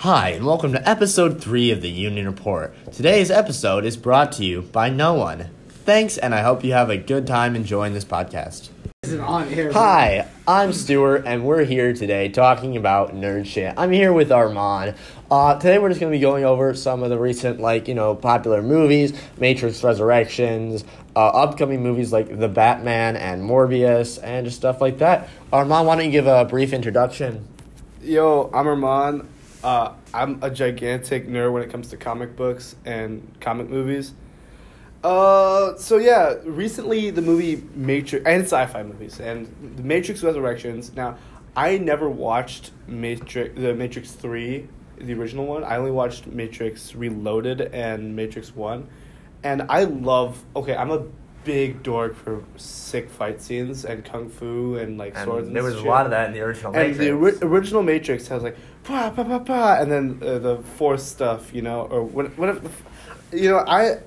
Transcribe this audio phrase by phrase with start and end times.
[0.00, 2.74] Hi, and welcome to episode 3 of the Union Report.
[2.90, 5.50] Today's episode is brought to you by no one.
[5.68, 8.70] Thanks, and I hope you have a good time enjoying this podcast.
[9.02, 9.70] Is it on air?
[9.74, 13.74] Hi, I'm Stuart, and we're here today talking about nerd shit.
[13.76, 14.96] I'm here with Armaan.
[15.30, 17.94] Uh, today we're just going to be going over some of the recent, like, you
[17.94, 20.82] know, popular movies, Matrix Resurrections,
[21.14, 25.28] uh, upcoming movies like The Batman and Morbius, and just stuff like that.
[25.52, 27.46] Armaan, why don't you give a brief introduction?
[28.00, 29.26] Yo, I'm Armaan.
[29.62, 34.14] Uh, I'm a gigantic nerd when it comes to comic books and comic movies.
[35.04, 40.94] Uh, so yeah, recently the movie Matrix and sci-fi movies and the Matrix Resurrections.
[40.94, 41.16] Now,
[41.56, 44.68] I never watched Matrix, the Matrix Three,
[44.98, 45.64] the original one.
[45.64, 48.88] I only watched Matrix Reloaded and Matrix One,
[49.42, 50.42] and I love.
[50.54, 51.06] Okay, I'm a
[51.44, 55.46] big dork for sick fight scenes and kung fu and like And swords.
[55.48, 56.98] And there was a lot of that in the original And Matrix.
[56.98, 61.02] the ori- original Matrix has like pa pa pa pa, and then uh, the Force
[61.04, 62.68] stuff, you know, or what, whatever.
[63.32, 63.98] You know, I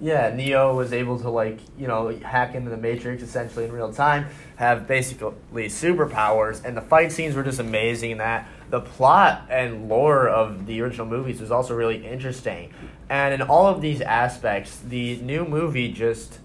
[0.00, 3.92] Yeah, Neo was able to like you know hack into the Matrix essentially in real
[3.92, 8.12] time, have basically superpowers, and the fight scenes were just amazing.
[8.12, 12.72] In that the plot and lore of the original movies was also really interesting,
[13.10, 16.38] and in all of these aspects, the new movie just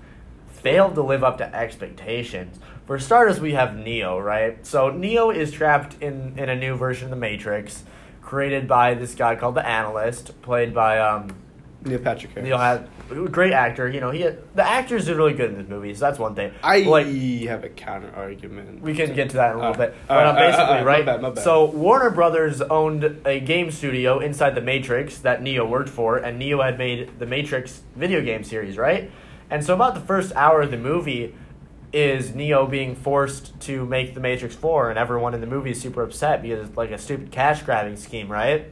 [0.61, 2.59] failed to live up to expectations.
[2.85, 4.65] For starters, we have Neo, right?
[4.65, 7.83] So Neo is trapped in in a new version of the Matrix,
[8.21, 11.35] created by this guy called the Analyst, played by um.
[11.85, 12.47] Neil Patrick Harris.
[12.47, 12.89] Neil had
[13.31, 13.87] great actor.
[13.87, 16.33] You know, he had, the actors are really good in this movie, so that's one
[16.35, 16.51] thing.
[16.63, 17.07] I But, like
[17.47, 18.81] have a counter argument.
[18.81, 20.63] we can get to that in a little Uh, bit, uh, but um, uh, basically,
[20.65, 21.05] uh, uh, my right?
[21.05, 21.43] bad, my bad.
[21.43, 26.39] So Warner Brothers owned a game studio inside the Matrix that Neo worked for, and
[26.39, 29.09] Neo had made the Matrix video game series, right?
[29.49, 31.33] And so about the first hour of the movie
[31.93, 35.81] is Neo being forced to make the Matrix Four, and everyone in the movie is
[35.81, 38.65] super upset because it's like a stupid cash grabbing scheme, right?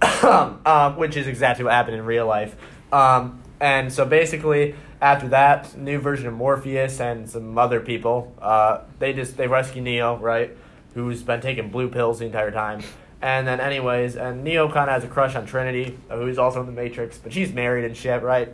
[0.22, 2.56] um, which is exactly what happened in real life.
[2.92, 8.80] Um, and so basically, after that, new version of Morpheus and some other people, uh,
[8.98, 10.56] they just they rescue Neo, right?
[10.94, 12.82] Who's been taking blue pills the entire time.
[13.22, 16.66] And then, anyways, and Neo kind of has a crush on Trinity, who's also in
[16.66, 18.52] the Matrix, but she's married and shit, right?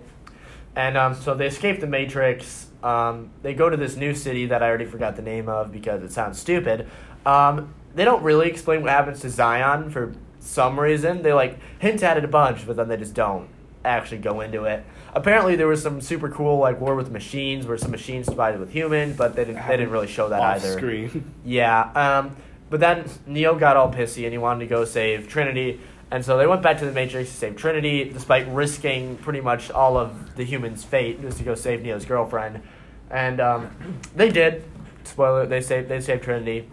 [0.76, 2.66] And um, so they escape the Matrix.
[2.82, 6.03] Um, they go to this new city that I already forgot the name of because
[6.03, 6.87] it sounds stupid.
[7.25, 11.22] Um, they don't really explain what happens to Zion for some reason.
[11.22, 13.48] They like hint at it a bunch, but then they just don't
[13.84, 14.84] actually go into it.
[15.14, 18.70] Apparently, there was some super cool like war with machines, where some machines divided with
[18.70, 19.66] humans, but they didn't.
[19.66, 20.76] They didn't really show that Off either.
[20.76, 21.32] screen.
[21.44, 21.91] Yeah.
[21.94, 22.37] Um,
[22.69, 25.81] but then Neo got all pissy and he wanted to go save Trinity.
[26.11, 29.71] And so they went back to the Matrix to save Trinity, despite risking pretty much
[29.71, 32.62] all of the humans' fate just to go save Neo's girlfriend.
[33.11, 34.65] And um, they did.
[35.05, 36.69] Spoiler: they saved they saved Trinity.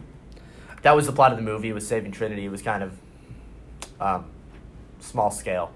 [0.84, 1.72] That was the plot of the movie.
[1.72, 2.46] Was saving Trinity.
[2.46, 2.98] It was kind of
[4.00, 4.26] um,
[5.00, 5.72] small scale.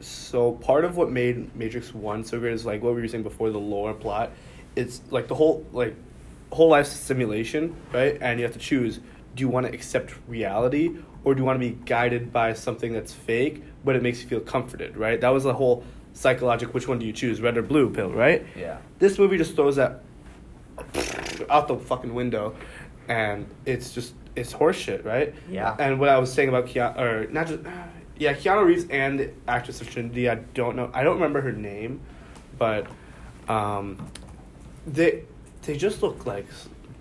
[0.00, 3.22] So part of what made Matrix One so great is like what we were saying
[3.22, 4.32] before the lore plot.
[4.76, 5.94] It's like the whole like
[6.50, 8.18] whole life simulation, right?
[8.20, 8.98] And you have to choose:
[9.34, 12.92] do you want to accept reality, or do you want to be guided by something
[12.92, 15.20] that's fake, but it makes you feel comforted, right?
[15.20, 15.84] That was the whole
[16.14, 16.72] psychological.
[16.72, 18.44] Which one do you choose, red or blue pill, right?
[18.56, 18.78] Yeah.
[18.98, 20.02] This movie just throws that
[21.50, 22.54] out the fucking window,
[23.08, 25.34] and it's just it's horseshit, right?
[25.48, 25.76] Yeah.
[25.78, 27.60] And what I was saying about Keanu, or not just,
[28.18, 30.28] yeah, Keanu Reeves and the actress of Trinity.
[30.28, 30.90] I don't know.
[30.92, 32.00] I don't remember her name,
[32.58, 32.86] but
[33.48, 34.10] um,
[34.86, 35.24] they
[35.62, 36.46] they just look like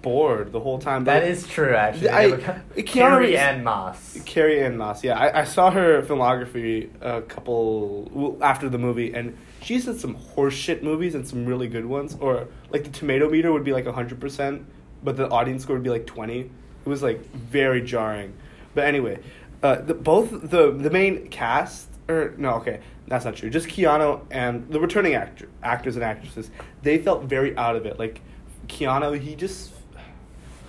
[0.01, 1.03] bored the whole time.
[1.05, 2.09] That They- is true, actually.
[2.09, 4.17] I- Keanu Carrie Ann Moss.
[4.25, 5.03] Carrie Ann Moss.
[5.03, 10.15] Yeah, I, I saw her filmography a couple after the movie, and she's in some
[10.15, 12.17] horseshit movies and some really good ones.
[12.19, 14.65] Or like the tomato meter would be like hundred percent,
[15.03, 16.41] but the audience score would be like twenty.
[16.41, 18.33] It was like very jarring.
[18.73, 19.19] But anyway,
[19.61, 23.49] uh, the, both the the main cast or no, okay, that's not true.
[23.49, 26.49] Just Keanu and the returning actor actors and actresses.
[26.81, 27.99] They felt very out of it.
[27.99, 28.21] Like
[28.67, 29.73] Keanu, he just.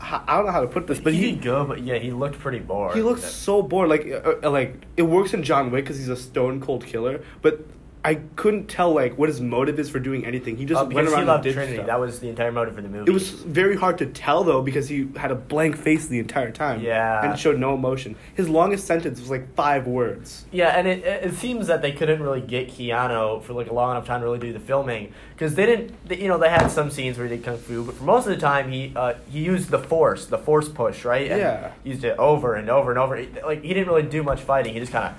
[0.03, 2.11] I don't know how to put this, but he he, did good, but yeah, he
[2.11, 2.95] looked pretty bored.
[2.95, 3.89] he looks so bored.
[3.89, 7.23] Like, uh, uh, like it works in John Wick because he's a stone cold killer.
[7.41, 7.65] But
[8.05, 10.57] I couldn't tell like what his motive is for doing anything.
[10.57, 11.75] He just Uh, went around he loved and did Trinity.
[11.77, 11.87] stuff.
[11.87, 13.09] That was the entire motive for the movie.
[13.09, 16.51] It was very hard to tell though because he had a blank face the entire
[16.51, 16.81] time.
[16.81, 17.25] Yeah.
[17.25, 18.17] and showed no emotion.
[18.35, 20.47] His longest sentence was like five words.
[20.51, 23.93] Yeah, and it, it seems that they couldn't really get Keanu for like a long
[23.93, 25.93] enough time to really do the filming because they didn't.
[26.09, 28.27] They, you know, they had some scenes where he did kung fu, but for most
[28.27, 31.31] of the time he uh, he used the force, the force push, right?
[31.31, 31.71] And Yeah.
[31.85, 33.23] used it over and over and over.
[33.45, 34.75] Like he didn't really do much fighting.
[34.75, 35.15] He just kind of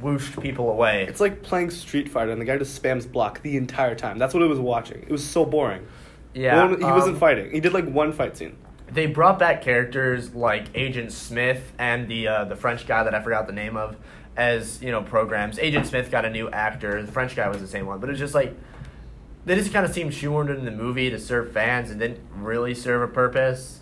[0.00, 1.06] whooshed people away.
[1.08, 4.18] It's like playing Street Fighter and the guy just spams block the entire time.
[4.18, 5.02] That's what I was watching.
[5.02, 5.86] It was so boring.
[6.34, 7.50] yeah, one- he wasn't um, fighting.
[7.50, 8.56] He did like one fight scene.
[8.90, 13.22] they brought back characters like Agent Smith and the uh, the French guy that I
[13.22, 13.96] forgot the name of
[14.36, 15.58] as you know programs.
[15.58, 17.02] Agent Smith got a new actor.
[17.02, 18.54] The French guy was the same one, but it was just like
[19.44, 22.74] they just kind of seemed shoehorned in the movie to serve fans and didn't really
[22.74, 23.80] serve a purpose.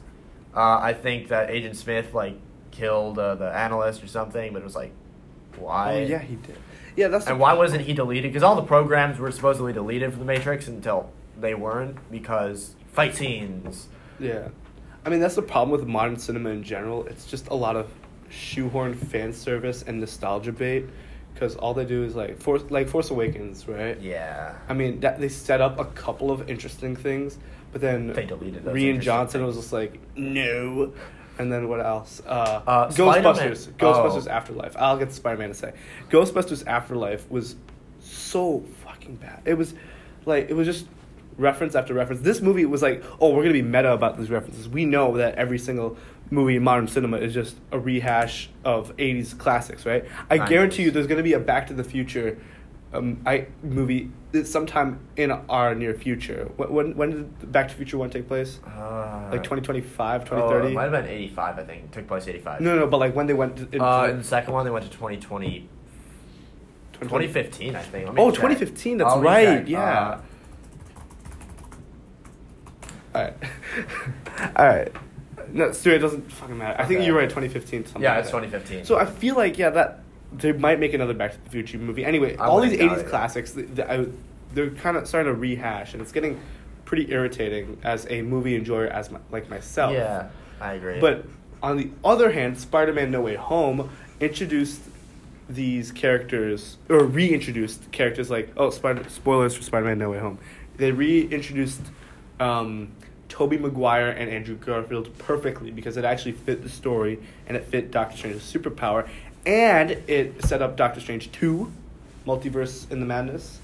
[0.55, 2.39] Uh, I think that Agent Smith like
[2.71, 4.93] killed uh, the analyst or something, but it was like
[5.59, 5.95] why?
[5.95, 6.57] Oh yeah, he did.
[6.97, 7.27] Yeah, that's.
[7.27, 8.31] And why wasn't he deleted?
[8.33, 13.15] Because all the programs were supposedly deleted from the Matrix until they weren't because fight
[13.15, 13.89] scenes.
[14.19, 14.49] Yeah,
[15.05, 17.07] I mean that's the problem with modern cinema in general.
[17.07, 17.91] It's just a lot of
[18.31, 20.87] shoehorn fan service and nostalgia bait.
[21.35, 24.01] Because all they do is like Force, like Force Awakens, right?
[24.01, 24.55] Yeah.
[24.71, 27.37] I mean, that they set up a couple of interesting things,
[27.73, 29.55] but then They deleted those Rian Johnson things.
[29.55, 30.95] was just like, no.
[31.39, 32.23] And then what else?
[32.27, 33.57] Uh, Uh, Ghostbusters.
[33.57, 33.57] Spider-Man.
[33.79, 34.31] Ghostbusters Oh.
[34.31, 34.77] Afterlife.
[34.79, 35.73] I'll get Spider Man to say.
[36.11, 37.57] Ghostbusters Afterlife was
[38.01, 39.43] so fucking bad.
[39.45, 39.75] It was
[40.25, 40.87] like it was just
[41.39, 42.23] reference after reference.
[42.23, 44.69] This movie was like, oh, we're gonna be meta about these references.
[44.69, 45.97] We know that every single
[46.31, 50.05] movie in modern cinema is just a rehash of '80s classics, right?
[50.31, 50.49] I Nice.
[50.49, 52.39] guarantee you, there's gonna be a Back to the Future.
[52.97, 54.11] Um, I movie
[54.45, 56.49] sometime in our near future.
[56.57, 58.61] When when, when did Back to Future one take place?
[58.67, 60.69] Uh, Like 2025, Oh, 2030?
[60.69, 61.85] it might have been 85, I think.
[61.85, 62.61] It took place 85.
[62.61, 64.85] no, no, but like when they went into Uh, in the second one, they went
[64.85, 65.69] to 2020,
[66.93, 68.09] 2020 2015, I think.
[68.19, 68.41] Oh, check.
[68.41, 69.81] 2015, that's I'll right, yeah.
[69.81, 70.21] Uh,
[73.15, 73.35] All right.
[74.57, 74.93] All right.
[75.53, 76.81] No, Stuart, it doesn't fucking matter.
[76.81, 77.85] I think you're right, 2015.
[77.87, 78.41] Something yeah, it's that.
[78.43, 78.85] 2015.
[78.85, 80.01] So I feel like, yeah, that
[80.33, 82.05] they might make another Back to the Future movie.
[82.05, 83.07] Anyway, I all these 80s it.
[83.09, 84.07] classics, they,
[84.53, 86.41] they're kind of starting to rehash, and it's getting
[86.85, 89.93] pretty irritating as a movie enjoyer as my, like myself.
[89.93, 90.29] yeah,
[90.61, 91.01] I agree.
[91.01, 91.25] But
[91.63, 93.91] on the other hand, Spider-Man: No Way Home
[94.21, 94.81] introduced
[95.49, 100.39] these characters or reintroduced characters like oh, Spider spoilers for Spider-Man: No Way Home.
[100.77, 101.81] They reintroduced
[102.41, 102.93] um,
[103.29, 107.91] Tobey Maguire and Andrew Garfield perfectly because it actually fit the story and it fit
[107.91, 109.09] Doctor Strange's superpower,
[109.47, 111.73] and it set up Doctor Strange two,
[112.27, 113.61] Multiverse in the Madness,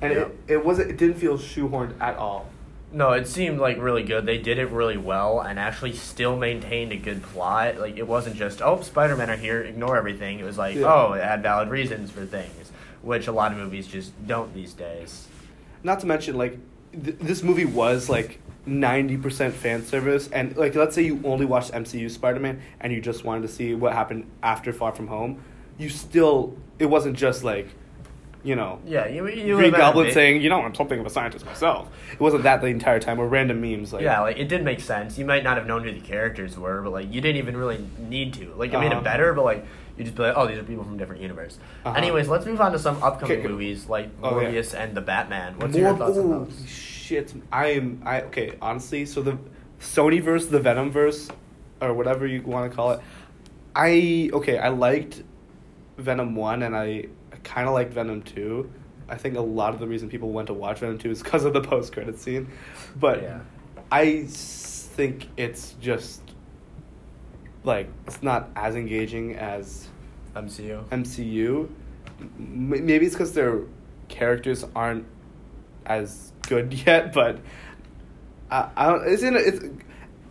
[0.00, 0.18] and Yeah.
[0.20, 2.46] it it wasn't it didn't feel shoehorned at all.
[2.90, 4.24] no, it seemed like really good.
[4.24, 7.76] They did it really well and actually still maintained a good plot.
[7.78, 10.38] Like, it wasn't just, oh, Spider Man are here, ignore everything.
[10.40, 10.86] It was like, Yeah.
[10.86, 12.72] oh, it had valid reasons for things,
[13.02, 15.26] which a lot of movies just don't these days.
[15.84, 16.56] not to mention like
[16.92, 21.72] th- this movie was like 90% fan service and like let's say you only watched
[21.72, 25.42] MCU Spider-Man and you just wanted to see what happened after Far From Home
[25.78, 27.68] you still it wasn't just like
[28.44, 31.44] you know Yeah, you, you Green Goblin saying you know I'm something of a scientist
[31.44, 34.62] myself it wasn't that the entire time or random memes like yeah, like it did
[34.64, 35.18] make sense.
[35.18, 37.84] You might not have known who the characters were, but like you didn't even really
[37.98, 38.52] need to.
[38.54, 39.00] Like it made Uh-huh.
[39.00, 39.66] it better, but like
[39.96, 41.58] you just be like, oh, these are people from different universe.
[41.84, 41.96] Uh-huh.
[41.96, 44.50] Anyways, let's move on to some upcoming Okay, movies like Oh, yeah.
[44.52, 45.58] Morbius and the Batman.
[45.58, 46.64] What's More, your thoughts on those?
[47.08, 49.38] Shit I am I okay honestly so the
[49.80, 51.28] Sony verse the Venom verse
[51.80, 53.00] or whatever you want to call it
[53.74, 55.22] I okay I liked
[55.96, 57.06] Venom 1 and I
[57.44, 58.70] kind of liked Venom 2
[59.08, 61.44] I think a lot of the reason people went to watch Venom 2 is because
[61.44, 62.48] of the post credit scene
[62.96, 63.40] but Yeah.
[63.90, 66.20] I think it's just
[67.64, 69.88] like it's not as engaging as
[70.36, 70.84] MCU.
[70.90, 71.68] MCU.
[72.20, 73.62] M- maybe it's because their
[74.08, 75.06] characters aren't
[75.88, 77.38] as good yet, but
[78.50, 79.08] I, I don't.
[79.08, 79.60] It's in a, it's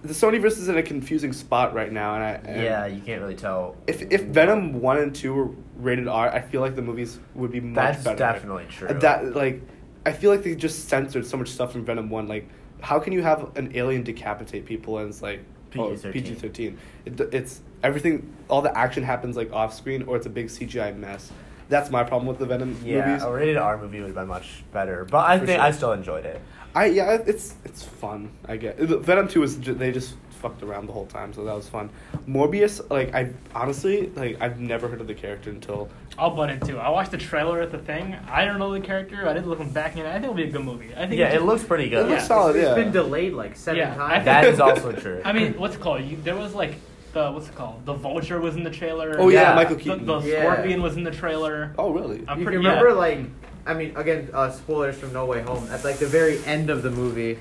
[0.04, 3.22] the Sonyverse is in a confusing spot right now, and I and Yeah, you can't
[3.22, 3.76] really tell.
[3.88, 7.52] If if Venom one and two were rated R, I feel like the movies would
[7.52, 8.18] be much That's better.
[8.18, 8.88] definitely true.
[8.88, 9.62] That like,
[10.06, 12.28] I feel like they just censored so much stuff from Venom one.
[12.28, 12.48] Like,
[12.82, 16.14] how can you have an alien decapitate people and it's like PG-13.
[16.14, 16.78] PG thirteen?
[17.06, 18.34] It, it's everything.
[18.50, 21.32] All the action happens like off screen, or it's a big CGI mess.
[21.70, 23.24] That's my problem with the Venom yeah, movies.
[23.24, 25.66] a rated R movie would have been much better, but I For think sure.
[25.68, 26.42] I still enjoyed it.
[26.76, 28.32] I yeah, it's it's fun.
[28.48, 31.44] I get the Venom two is ju- they just fucked around the whole time, so
[31.44, 31.90] that was fun.
[32.28, 36.60] Morbius, like I honestly like I've never heard of the character until I'll butt in
[36.60, 36.78] too.
[36.78, 38.16] I watched the trailer at the thing.
[38.30, 39.28] I don't know the character.
[39.28, 40.06] I didn't look him back in.
[40.06, 40.92] I think it'll be a good movie.
[40.96, 42.06] I think Yeah, it just- looks pretty good.
[42.06, 42.28] It looks yeah.
[42.28, 42.56] solid.
[42.56, 42.70] It's, yeah.
[42.76, 44.14] it's been delayed like seven Yeah, times.
[44.14, 45.22] think- That is also true.
[45.26, 46.04] I mean, what's it called?
[46.04, 46.76] You, there was like
[47.18, 47.86] the what's it called?
[47.86, 49.16] The Vulture was in the trailer.
[49.20, 49.56] Oh yeah, Yeah.
[49.56, 50.06] Michael The, Keaton.
[50.06, 50.42] the Yeah.
[50.54, 51.74] Scorpion was in the trailer.
[51.78, 52.24] oh really?
[52.28, 52.96] I'm you pretty can remember yeah.
[52.96, 53.20] like
[53.66, 56.84] I mean again uh, spoilers from No Way Home at like the very end of
[56.84, 57.40] the movie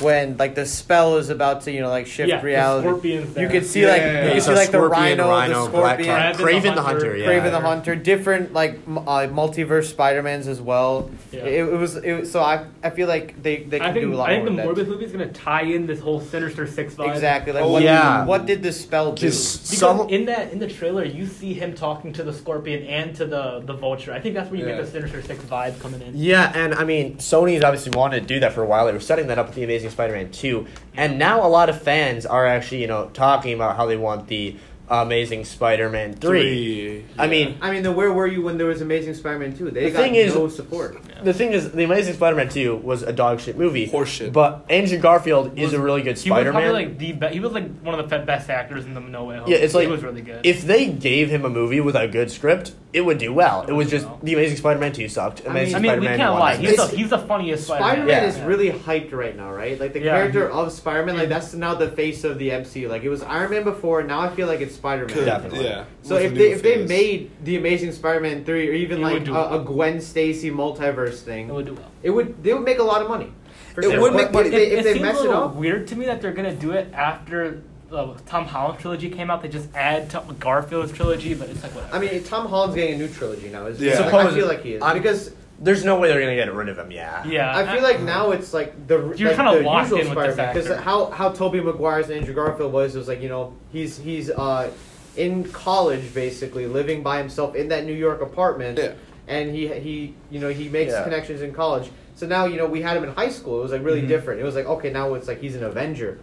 [0.00, 2.88] when like the spell is about to you know like shift yeah, the reality.
[2.88, 4.28] Scorpion's You could see Yeah, like yeah, you yeah.
[4.28, 6.62] could It's see a like the Scorpion, rhino, Rhino, the Black scorpion, Cat, Kraven Craven
[6.62, 7.26] the the Hunter, Hunter, yeah.
[7.26, 11.10] Kraven the Hunter, different like uh, multiverse Spider-Mans as well.
[11.32, 11.40] Yeah.
[11.40, 14.14] It, it was it was, so I I feel like they they can think do
[14.14, 16.66] a lot I think more the Morbius movie is gonna tie in this whole Sinister
[16.66, 17.12] Six vibe.
[17.12, 17.52] Exactly.
[17.52, 18.24] Like Oh, what, yeah.
[18.24, 19.26] what did the spell do?
[19.26, 20.08] Because some.
[20.08, 23.60] in that in the trailer, you see him talking to the Scorpion and to the
[23.66, 24.12] the Vulture.
[24.12, 24.76] I think that's where you Yeah.
[24.76, 26.12] get the Sinister Six vibe coming in.
[26.14, 28.86] Yeah, and I mean, Sony's obviously wanted to do that for a while.
[28.86, 31.68] They were setting that up with the Amazing Amazing Spider-Man two, and now a lot
[31.68, 34.56] of fans are actually you know talking about how they want the
[34.88, 37.04] Amazing Spider-Man three.
[37.18, 37.30] I yeah.
[37.30, 39.70] mean, I mean, then where were you when there was Amazing Spider-Man 2?
[39.70, 40.98] They The got thing is- no support.
[41.24, 43.88] the thing is, the Amazing Spider-Man two was a dog shit movie.
[43.88, 44.32] Horseshit.
[44.32, 46.62] But Andrew Garfield is a really good He was Spider-Man.
[46.62, 49.24] probably like the be- he was like one of the best actors in the No
[49.24, 49.48] Way Home.
[49.48, 50.44] Yeah, it's like- he was really good.
[50.46, 53.62] if they gave him a movie with a good script, it would do well.
[53.66, 54.18] It was just Well.
[54.22, 55.46] the Amazing Spider-Man two sucked.
[55.46, 56.56] Amazing I mean, we Spider-Man can't one lie.
[56.56, 57.90] He's the, he's the funniest Spider-Man.
[58.06, 58.28] Spider-Man Yeah.
[58.28, 59.80] is really hyped right now, right?
[59.80, 60.16] Like the Yeah.
[60.16, 62.88] character of Spider-Man, like that's now the face of the MCU.
[62.88, 65.24] Like it was Iron Man before, now I feel like it's Spider-Man.
[65.24, 65.64] Definitely.
[65.64, 65.84] Yeah.
[66.02, 68.98] So With if a they new if they made the Amazing Spider-Man three, or even
[68.98, 71.90] It like would do a, a Gwen Stacy multiverse thing, it would do well.
[72.02, 73.32] it would they would make a lot of money.
[73.74, 74.00] For It sure.
[74.02, 74.46] would But make money.
[74.48, 75.54] if they, it, if they seems mess a it little up.
[75.54, 79.42] weird to me that they're gonna do it after the Tom Holland trilogy came out.
[79.42, 81.94] They just add to Garfield's trilogy, but it's like whatever.
[81.94, 83.66] I mean, Tom Holland's getting a new trilogy now.
[83.66, 84.08] Is Yeah.
[84.12, 86.76] I feel like he is I'm- because There's no way they're gonna get rid of
[86.78, 86.90] him.
[86.90, 87.22] Yeah.
[87.24, 90.14] yeah, I feel like now it's like the You're like kinda the locked usual in
[90.16, 93.52] with this because how how Tobey Maguire's and Andrew Garfield was was like you know
[93.72, 94.70] he's he's uh
[95.16, 98.92] in college basically living by himself in that New York apartment Yeah.
[99.28, 101.04] and he he you know he makes Yeah.
[101.04, 101.90] connections in college.
[102.16, 103.60] So now you know we had him in high school.
[103.60, 104.08] It was like really Mhm.
[104.08, 104.40] different.
[104.40, 106.18] It was like okay now it's like he's an Avenger.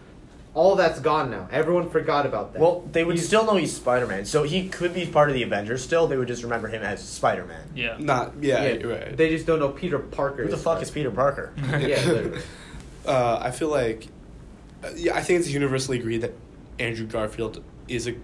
[0.60, 1.48] All that's gone now.
[1.54, 2.62] Everyone forgot about that.
[2.62, 5.44] Well, they would He's- still know he's Spider-Man, so he could be part of the
[5.44, 5.82] Avengers.
[5.82, 7.62] Still, they would just remember him as Spider-Man.
[7.74, 7.96] yeah.
[7.98, 8.34] Not.
[8.42, 8.66] Yeah.
[8.66, 9.16] yeah, right.
[9.16, 10.44] They just don't know Peter Parker.
[10.44, 11.54] Who the fuck is Peter Parker?
[11.80, 12.28] Yeah,
[13.08, 14.08] uh, I feel like,
[14.84, 16.34] uh, yeah, I think it's universally agreed that
[16.78, 18.16] Andrew Garfield is a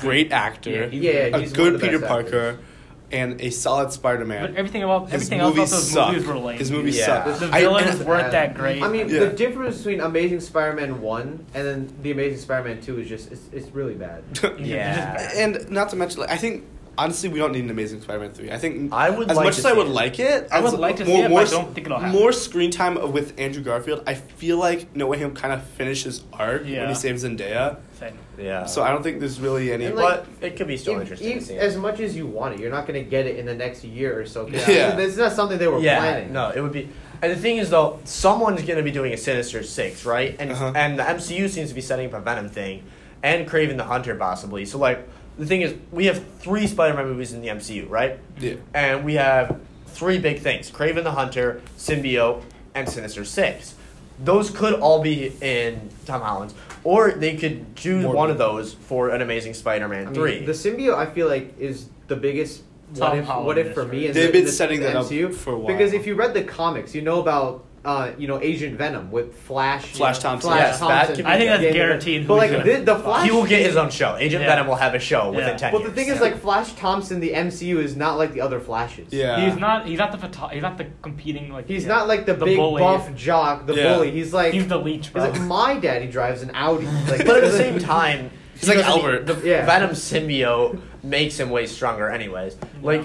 [0.00, 2.64] great actor, Yeah, he's- Yeah, a he's one of good the Peter best Parker, actors.
[3.12, 4.40] And a solid Spider-Man.
[4.50, 6.12] But everything about His everything else about movies those suck.
[6.12, 6.58] movies were lame.
[6.58, 7.24] His movies Yeah.
[7.24, 7.38] suck.
[7.38, 8.82] the I- villains and- weren't that great.
[8.82, 9.20] I mean, Yeah.
[9.20, 13.42] the difference between Amazing Spider-Man one and then the Amazing Spider-Man two is just it's,
[13.52, 14.22] it's really bad.
[14.58, 15.30] Yeah.
[15.36, 16.64] and not to mention, like, I think
[16.98, 18.50] honestly, we don't need an Amazing Spider-Man three.
[18.50, 19.90] I think I would as like much as I would it.
[19.90, 21.98] like it, I would like to more, see it, but more, I don't think it'll
[21.98, 22.18] happen.
[22.18, 24.02] more screen time with Andrew Garfield.
[24.06, 27.76] I feel like No Way Home kind of finishes arc when he saves Zendaya.
[28.00, 28.14] Same.
[28.38, 28.66] Yeah.
[28.66, 29.86] So I don't think there's really any.
[29.86, 31.54] And, like, but it could be still If- interesting to if- see.
[31.54, 31.58] it.
[31.58, 33.82] as much as you want it, you're not going to get it in the next
[33.84, 34.44] year or so.
[34.44, 34.96] 'cause Yeah.
[34.98, 36.32] it's not something they were yeah, planning.
[36.32, 36.88] no, it would be.
[37.22, 40.36] And the thing is, though, someone's going to be doing a Sinister Six, right?
[40.38, 40.72] And Uh-huh.
[40.74, 42.82] and the MCU seems to be setting up a Venom thing,
[43.22, 44.66] and Kraven the Hunter possibly.
[44.66, 45.06] So like,
[45.38, 48.18] the thing is, we have three Spider-Man movies in the MCU, right?
[48.38, 48.54] Yeah.
[48.74, 52.42] And we have three big things: Kraven the Hunter, Symbiote,
[52.74, 53.74] and Sinister Six.
[54.22, 56.54] Those could all be in Tom Holland's,
[56.86, 60.44] or they could choose More one of those for an Amazing Spider-Man I mean, three.
[60.46, 62.62] the symbiote I feel like is the biggest.
[62.94, 64.06] What Tom if, Holland what if for me?
[64.06, 65.34] in They've the, been in the, setting the that up MCU.
[65.34, 65.66] for a while.
[65.66, 69.34] Because if you read the comics, you know about uh, you know Agent Venom with
[69.42, 69.90] Flash.
[69.92, 70.50] you Flash know, Thompson.
[70.50, 71.16] Flash Yes, that Thompson.
[71.24, 73.76] be I think that's guaranteed But like the, gonna- the Flash, he will get his
[73.76, 74.16] own show.
[74.16, 74.48] Agent Yeah.
[74.50, 75.56] Venom will have a show within Yeah.
[75.56, 75.92] ten Well, years.
[75.94, 79.12] the thing is, like Flash Thompson, the MCU is not like the other Flashes.
[79.12, 79.40] Yeah.
[79.48, 79.86] He's not.
[79.86, 81.68] He's not the photo- He's not the competing like.
[81.68, 81.88] He's yeah.
[81.94, 82.80] not like the, The big bully.
[82.82, 83.94] buff jock, the Yeah.
[83.94, 84.10] bully.
[84.10, 86.86] He's like He's the leech, he's like my daddy drives an Audi.
[87.08, 89.26] Like, but at the same time, He's like Albert.
[89.26, 89.64] The Yeah.
[89.66, 92.56] Venom symbiote makes him way stronger, anyways.
[92.82, 93.04] Like,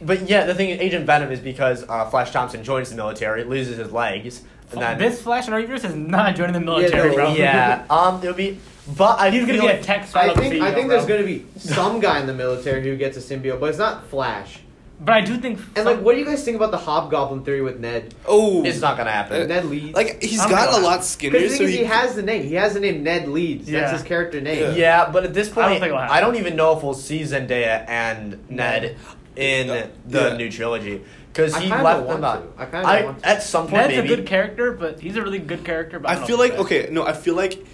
[0.00, 3.44] but yeah, the thing is, Agent Venom is because uh, Flash Thompson joins the military,
[3.44, 7.08] loses his legs, and then this Flash in our universe is not joining the military,
[7.10, 7.34] no, bro.
[7.34, 8.58] yeah, um, it'll be.
[8.96, 10.96] But I He's gonna be like, a tech I startup think I CEO, think bro.
[10.96, 14.06] there's gonna be some guy in the military who gets a symbiote, but it's not
[14.08, 14.60] Flash.
[15.00, 15.60] But I do think.
[15.76, 18.14] And like, what do you guys think about the Hobgoblin theory with Ned?
[18.26, 19.46] oh, it's not gonna happen.
[19.46, 19.94] Ned Leeds.
[19.94, 21.40] like he's I don't gotten a lot because skinnier.
[21.42, 22.42] the thing So is, he, he has the name.
[22.44, 23.68] He has the name Ned Leeds.
[23.70, 23.80] Yeah.
[23.80, 24.74] That's his character name.
[24.76, 25.92] yeah, but at this I don't point, think.
[25.94, 28.96] I don't even know if we'll see Zendaya and Ned
[29.38, 30.36] in Uh, the yeah.
[30.36, 31.00] new trilogy
[31.32, 32.56] because he left want them out.
[32.56, 32.62] to.
[32.62, 33.28] I kinda want to.
[33.28, 35.98] at some point Ned's maybe a good character, but he's a really good character.
[36.00, 37.64] But I, I feel like okay, no, I feel like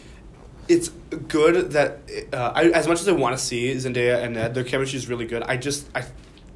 [0.68, 0.88] it's
[1.28, 1.98] good that
[2.32, 5.08] uh, I, as much as I want to see Zendaya and Ned, their chemistry is
[5.08, 5.42] really good.
[5.42, 6.04] I just I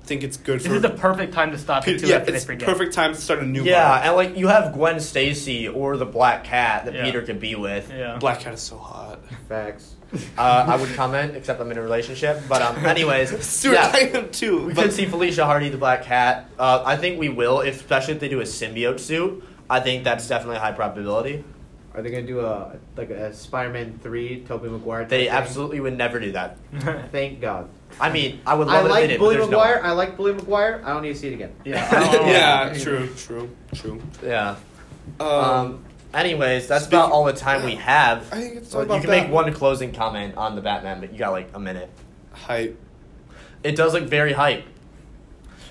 [0.09, 2.17] think it's good This for is the perfect time to stop Pe- it too yeah,
[2.17, 2.67] after they it's forget.
[2.69, 3.63] perfect time to start a new.
[3.63, 4.05] Yeah, arc.
[4.07, 7.05] and like you have Gwen Stacy or the Black Cat that Yeah.
[7.05, 7.91] Peter could be with.
[7.93, 8.17] Yeah.
[8.19, 9.21] Black Cat is so hot.
[9.49, 9.95] Facts.
[10.39, 12.41] Uh, I would comment, except I'm in a relationship.
[12.49, 14.67] But um, anyways, Stuart, yeah, I am too.
[14.67, 16.49] we but- could see Felicia Hardy, the Black Cat.
[16.59, 19.45] Uh, I think we will, if, especially if they do a symbiote suit.
[19.71, 21.45] I think that's definitely a high probability.
[21.95, 25.05] Are they gonna do a like a Spider-Man three, Tobey Maguire?
[25.05, 25.29] They thing?
[25.35, 26.57] absolutely would never do that.
[27.13, 27.69] Thank God.
[28.01, 29.81] I mean, I would I love it if they like did, Bully but there's Maguire.
[29.83, 30.83] I like Bully Maguire.
[30.85, 31.53] I don't need to see it again.
[31.65, 31.89] yeah.
[31.93, 32.31] I
[32.73, 34.01] yeah, true, true, true.
[34.25, 34.57] Yeah.
[35.21, 35.85] Um, Um.
[36.15, 38.33] Anyways, that's speaking- about all the time we have.
[38.33, 39.25] I think it's So all about you can that.
[39.25, 41.91] make one closing comment on the Batman, but you got like a minute.
[42.33, 42.79] hype.
[43.63, 44.65] It does look very hype.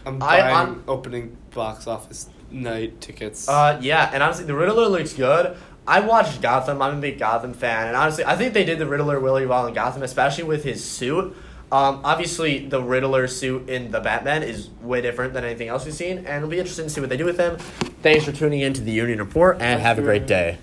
[0.06, 3.50] I'm I- buying I'm- opening box office night tickets.
[3.50, 5.58] Uh, yeah, and honestly, the Riddler looks good.
[5.88, 6.82] I watched Gotham.
[6.82, 9.66] I'm a big Gotham fan, and honestly, I think they did the Riddler really well
[9.68, 11.36] in Gotham, especially with his suit.
[11.70, 15.94] Um, obviously, the Riddler suit in the Batman is way different than anything else we've
[15.94, 17.58] seen, and it'll be interesting to see what they do with him.
[18.02, 20.60] Thanks for tuning in to the Union Report, and have a great day.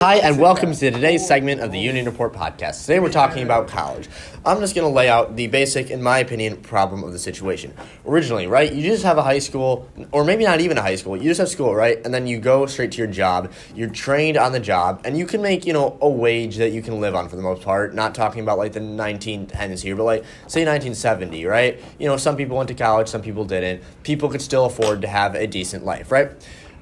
[0.00, 2.82] Hi, and welcome to today's segment of the Union Report podcast.
[2.82, 4.08] Today we're talking about college.
[4.46, 7.74] I'm just going to lay out the basic, in my opinion, problem of the situation.
[8.06, 11.16] Originally, right, you just have a high school, or maybe not even a high school,
[11.16, 13.50] you just have school, right, and then you go straight to your job.
[13.74, 16.80] You're trained on the job, and you can make, you know, a wage that you
[16.80, 17.92] can live on for the most part.
[17.92, 21.82] Not talking about like the 1910s here, but like, say 1970, right?
[21.98, 23.82] You know, some people went to college, some people didn't.
[24.04, 26.30] People could still afford to have a decent life, right?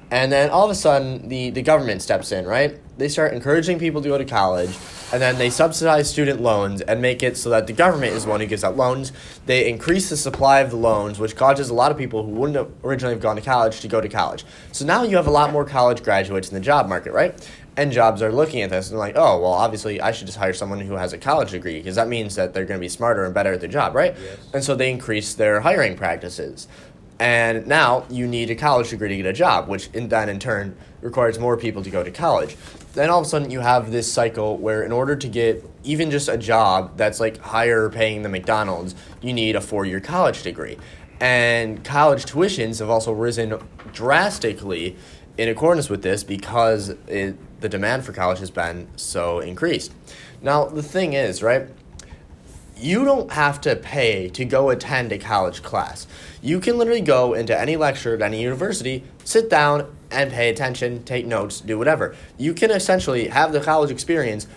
[0.09, 2.79] And then all of a sudden, the, the government steps in, right?
[2.97, 4.75] They start encouraging people to go to college,
[5.11, 8.29] and then they subsidize student loans and make it so that the government is the
[8.29, 9.11] one who gives out loans.
[9.45, 12.57] They increase the supply of the loans, which causes a lot of people who wouldn't
[12.57, 14.45] have originally have gone to college to go to college.
[14.71, 17.35] So now you have a lot more college graduates in the job market, right?
[17.75, 20.53] And jobs are looking at this and like, oh, well, obviously I should just hire
[20.53, 23.23] someone who has a college degree because that means that they're going to be smarter
[23.23, 24.15] and better at their job, right?
[24.19, 24.37] Yes.
[24.51, 26.67] And so they increase their hiring practices.
[27.19, 30.39] And now you need a college degree to get a job, which in, then in
[30.39, 32.55] turn requires more people to go to college.
[32.93, 36.11] Then all of a sudden you have this cycle where in order to get even
[36.11, 40.43] just a job that's like higher paying than McDonald's, you need a four year college
[40.43, 40.77] degree.
[41.19, 43.57] And college tuitions have also risen
[43.93, 44.95] drastically
[45.37, 49.93] in accordance with this because it, the demand for college has been so increased.
[50.41, 51.67] Now, the thing is, right?
[52.79, 56.07] You don't have to pay to go attend a college class.
[56.41, 61.03] You can literally go into any lecture at any university, sit down and pay attention,
[61.03, 62.15] take notes, do whatever.
[62.37, 64.47] You can essentially have the college experience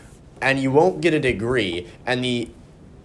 [0.41, 2.51] and you won't get a degree and the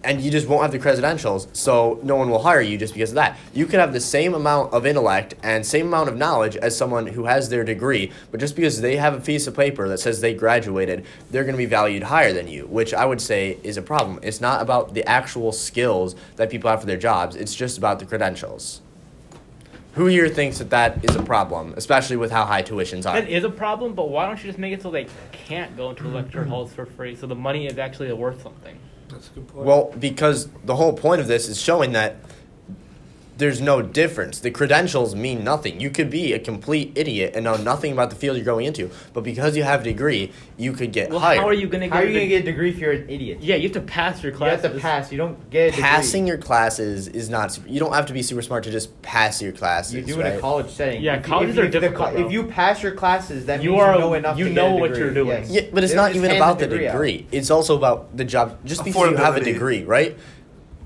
[0.06, 3.10] and you just won't have the credentials, so no one will hire you just because
[3.10, 3.36] of that.
[3.52, 7.08] You could have the same amount of intellect and same amount of knowledge as someone
[7.08, 10.20] who has their degree, but just because they have a piece of paper that says
[10.20, 13.76] they graduated, they're going to be valued higher than you, which I would say is
[13.76, 14.20] a problem.
[14.22, 17.98] It's not about the actual skills that people have for their jobs, it's just about
[17.98, 18.80] the credentials.
[19.94, 23.18] Who here thinks that that is a problem, especially with how high tuitions are?
[23.18, 25.90] That is a problem, but why don't you just make it so they can't go
[25.90, 28.78] into lecture halls for free, so the money is actually worth something?
[29.16, 29.66] That's a good point.
[29.66, 32.16] Well, because the whole point of this is showing that
[33.38, 34.40] there's no difference.
[34.40, 35.80] The credentials mean nothing.
[35.80, 38.90] You could be a complete idiot and know nothing about the field you're going into,
[39.12, 41.40] but because you have a degree, you could get Well, hired.
[41.40, 41.92] how are you gonna get?
[41.94, 43.38] How are you gonna get a degree if you're an idiot?
[43.42, 44.62] Yeah, you have to pass your class.
[44.62, 45.12] You have to pass.
[45.12, 45.82] You don't get a degree.
[45.82, 47.52] Passing your classes is not.
[47.52, 49.94] Super, you don't have to be super smart to just pass your classes.
[49.94, 51.02] You do in a college setting.
[51.02, 52.26] Yeah, If colleges if are you, the difficult, co- bro.
[52.26, 54.38] If you pass your classes, that You means are- you know enough.
[54.38, 55.28] you to know get a what you're doing.
[55.42, 55.50] Yes.
[55.50, 57.26] Yeah, but it's They not don't even about the degree degree.
[57.32, 58.58] It's also about the job.
[58.64, 60.16] Just because you have a degree, right?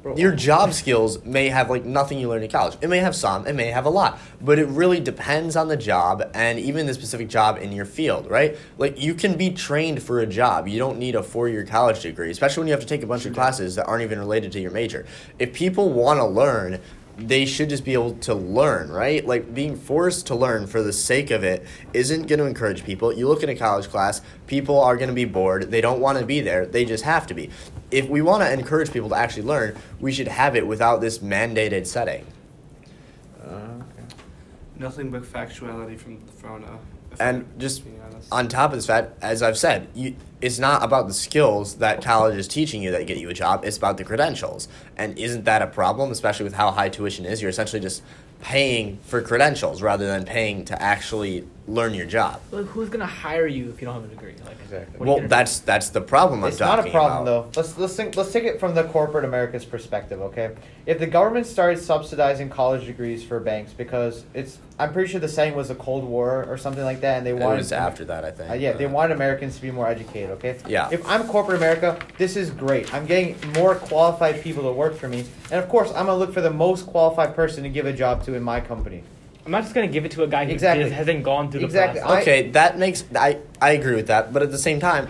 [0.02, 2.76] Bro, Your job skills may have like nothing you learn in college.
[2.80, 5.76] It may have some, it may have a lot, but it really depends on the
[5.76, 8.56] job and even the specific job in your field, right?
[8.78, 10.68] Like you can be trained for a job.
[10.68, 13.26] You don't need a four-year college degree, especially when you have to take a bunch
[13.26, 15.04] of classes that aren't even related to your major.
[15.38, 16.80] If people want to learn,
[17.28, 19.26] they should just be able to learn, right?
[19.26, 23.12] Like being forced to learn for the sake of it isn't going to encourage people.
[23.12, 25.70] You look in a college class, people are going to be bored.
[25.70, 26.66] They don't want to be there.
[26.66, 27.50] They just have to be.
[27.90, 31.18] If we want to encourage people to actually learn, we should have it without this
[31.18, 32.26] mandated setting.
[33.42, 34.14] Uh, okay.
[34.76, 36.68] Nothing but factuality from from uh,
[37.18, 37.82] And just
[38.30, 42.02] on top of this fact, as I've said, you, it's not about the skills that
[42.02, 43.64] college is teaching you that get you a job.
[43.64, 44.68] It's about the credentials.
[44.96, 47.42] And isn't that a problem, especially with how high tuition is?
[47.42, 48.02] You're essentially just
[48.40, 52.40] paying for credentials rather than paying to actually learn your job.
[52.50, 54.34] Like, who's gonna hire you if you don't have a degree?
[54.44, 54.98] Like, Exactly.
[54.98, 55.28] what are you Well, gonna do?
[55.28, 57.52] that's that's the problem I'm It's not a problem about.
[57.54, 57.60] though.
[57.60, 60.50] Let's let's think, let's take it from the corporate America's perspective, okay?
[60.86, 65.28] If the government started subsidizing college degrees for banks because it's I'm pretty sure the
[65.28, 68.04] setting was a Cold War or something like that, and they It wanted was after
[68.06, 68.50] that, I think.
[68.50, 70.56] Uh, yeah, they wanted Americans to be more educated, okay?
[70.66, 70.88] Yeah.
[70.90, 72.92] If I'm corporate America, this is great.
[72.94, 75.26] I'm getting more qualified people to work for me.
[75.50, 77.92] And of course, I'm going to look for the most qualified person to give a
[77.92, 79.02] job to in my company.
[79.44, 80.84] I'm not just gonna give it to a guy who Exactly.
[80.84, 82.00] just hasn't gone through the Exactly.
[82.00, 82.16] process.
[82.18, 85.08] I- Okay, that makes I I agree with that, but at the same time,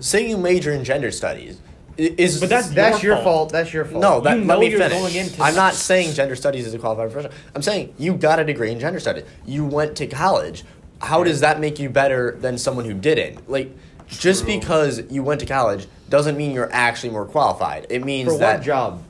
[0.00, 1.58] say you major in gender studies,
[1.96, 3.50] is But that's That's your your fault.
[3.50, 3.52] fault.
[3.52, 4.02] That's your fault.
[4.02, 4.20] no.
[4.20, 4.98] That You let me you're finish.
[4.98, 7.36] going into- I'm not saying gender studies is a qualified profession.
[7.56, 9.24] I'm saying you got a degree in gender studies.
[9.46, 10.64] You went to college.
[11.00, 13.48] How does that make you better than someone who didn't?
[13.50, 13.70] Like,
[14.08, 17.86] just because you went to college doesn't mean you're actually more qualified.
[17.90, 19.02] It means For that what job?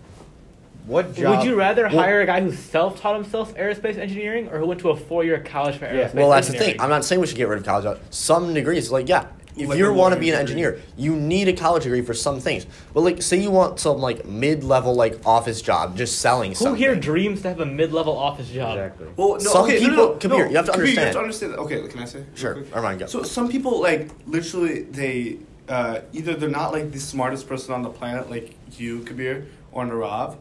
[0.89, 1.37] What job?
[1.39, 4.81] Would you rather Well- hire a guy who self-taught himself aerospace engineering or who went
[4.81, 6.09] to a four-year college for Yeah.
[6.09, 6.81] aerospace Well, that's the thing.
[6.81, 7.99] I'm not saying we should get rid of college.
[8.11, 10.63] Some degrees, like yeah, if Like you want to be an lawyer degree.
[10.65, 12.65] engineer, you need a college degree for some things.
[12.95, 16.77] But like, say you want some like mid-level like office job, just selling Who something.
[16.77, 18.79] here dreams to have a mid-level office job?
[18.79, 19.09] Exactly.
[19.17, 20.81] Well, no, Some okay, people- no, no, come no, here, you have to Kabeer, You
[20.87, 21.13] have understand.
[21.13, 21.53] to understand.
[21.53, 21.59] that.
[21.59, 22.21] Okay, can I say?
[22.35, 22.71] Sure, quick?
[22.73, 23.07] Armaan, go.
[23.07, 25.37] So some people like literally they
[25.69, 29.85] uh, either they're not like the smartest person on the planet like you, Kabeer, or
[29.85, 30.37] Neerav,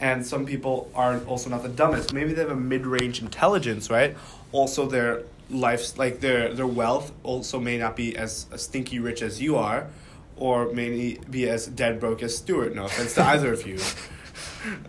[0.00, 2.12] and some people aren't also not the dumbest.
[2.12, 4.16] Maybe they have a mid-range intelligence, right?
[4.52, 9.40] Also, they're life like their their wealth also may not be as stinky rich as
[9.42, 9.88] you are,
[10.36, 12.74] or may be as dead broke as Stuart.
[12.74, 13.78] No offense to either of you.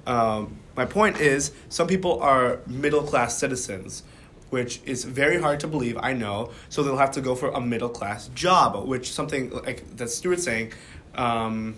[0.06, 4.04] Um, my point is, some people are middle class citizens,
[4.50, 5.97] which is very hard to believe.
[5.97, 9.95] I know, so they'll have to go for a middle class job, which something like
[9.95, 10.74] that Stuart's saying.
[11.15, 11.76] Um,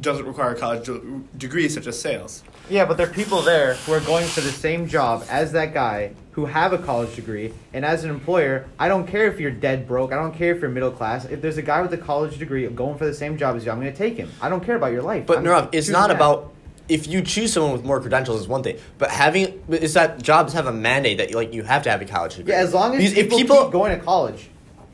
[0.00, 1.00] doesn't require a college de-
[1.36, 2.42] degree such as sales.
[2.70, 5.72] Yeah, but there are people there who are going for the same job as that
[5.74, 7.52] guy who have a college degree.
[7.72, 10.12] And as an employer, I don't care if you're dead broke.
[10.12, 11.24] I don't care if you're middle class.
[11.24, 13.72] If there's a guy with a college degree going for the same job as you,
[13.72, 14.30] I'm going to take him.
[14.40, 15.26] I don't care about your life.
[15.26, 16.16] But I'm Neerav, it's not that.
[16.16, 16.54] about
[16.88, 20.52] if you choose someone with more credentials is one thing, but having is that jobs
[20.52, 22.52] have a mandate that like you have to have a college degree.
[22.52, 24.48] Yeah, as long as Because people, if people keep going to college,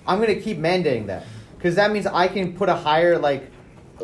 [0.06, 1.24] I'm going to keep mandating that
[1.56, 3.50] because that means I can put a higher like.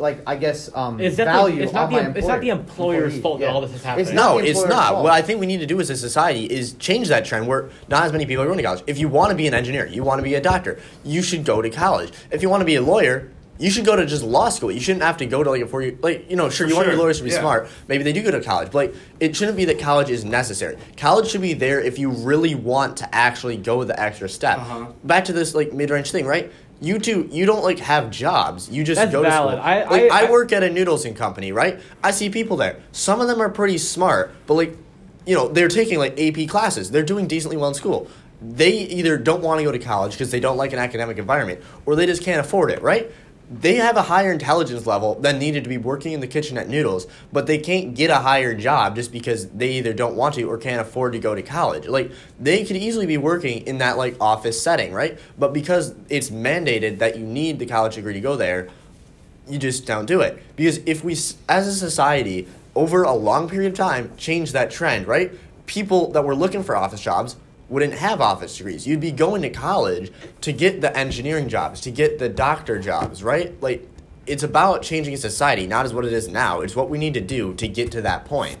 [0.01, 2.49] Like I guess um, It's value it's not on the my em- it's not the
[2.49, 3.05] employer.
[3.05, 4.07] employer's fault that all this is happening.
[4.07, 4.89] It's not no, the it's employer's not.
[4.93, 5.03] fault.
[5.03, 7.69] What I think we need to do as a society is change that trend where
[7.87, 8.83] not as many people are going to college.
[8.87, 11.45] If you want to be an engineer, you want to be a doctor, you should
[11.45, 12.11] go to college.
[12.31, 14.71] If you want to be a lawyer, you should go to just law school.
[14.71, 16.69] You shouldn't have to go to like a four year like you know, sure For
[16.71, 17.39] you want your sure, lawyers to be yeah.
[17.41, 17.69] smart.
[17.87, 20.77] Maybe they do go to college, but like it shouldn't be that college is necessary.
[20.97, 24.57] College should be there if you really want to actually go the extra step.
[24.57, 24.87] Uh-huh.
[25.03, 26.51] Back to this like mid range thing, right?
[26.83, 28.69] You two, you don't like have jobs.
[28.69, 29.49] You just That's go to school.
[29.49, 31.79] I- Like, I- I work at a noodles and company, right?
[32.03, 32.77] I see people there.
[32.91, 34.75] Some of them are pretty smart, but like,
[35.27, 36.89] you know, they're taking like AP classes.
[36.89, 38.07] They're doing decently well in school.
[38.41, 41.59] They either don't want to go to college because they don't like an academic environment,
[41.85, 43.11] or they just can't afford it, right?
[43.51, 46.69] They have a higher intelligence level than needed to be working in the kitchen at
[46.69, 50.43] Noodles, but they can't get a higher job just because they either don't want to
[50.43, 51.85] or can't afford to go to college.
[51.85, 55.19] Like they could easily be working in that like office setting, right?
[55.37, 58.69] But because it's mandated that you need the college degree to go there,
[59.47, 61.13] you just don't do it because if we
[61.49, 65.31] as a society over a long period of time change that trend right
[65.65, 67.35] people that were looking for office jobs
[67.71, 71.89] wouldn't have office degrees you'd be going to college to get the engineering jobs to
[71.89, 73.87] get the doctor jobs right like
[74.27, 77.21] it's about changing society not as what it is now it's what we need to
[77.21, 78.59] do to get to that point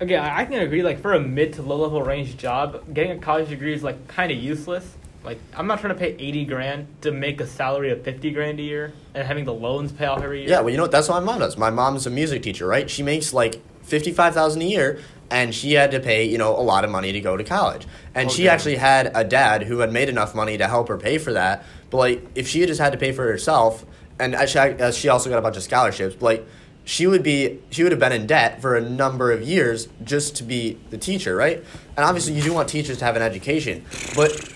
[0.00, 0.82] Again, I can agree.
[0.82, 4.08] Like for a mid to low level range job, getting a college degree is like
[4.08, 4.96] kind of useless.
[5.22, 8.58] Like I'm not trying to pay eighty grand to make a salary of fifty grand
[8.60, 10.48] a year and having the loans pay off every year.
[10.48, 10.90] Yeah, well, you know what?
[10.90, 11.58] That's what my mom does.
[11.58, 12.88] My mom's a music teacher, right?
[12.88, 16.62] She makes like fifty-five thousand a year, and she had to pay you know a
[16.62, 17.86] lot of money to go to college.
[18.14, 21.18] And she actually had a dad who had made enough money to help her pay
[21.18, 21.64] for that.
[21.90, 23.84] But like, if she had just had to pay for it herself,
[24.18, 26.14] and uh, she also got a bunch of scholarships.
[26.14, 26.46] But like,
[26.84, 30.36] she would be she would have been in debt for a number of years just
[30.36, 31.64] to be the teacher, right?
[31.96, 34.52] And obviously, you do want teachers to have an education, but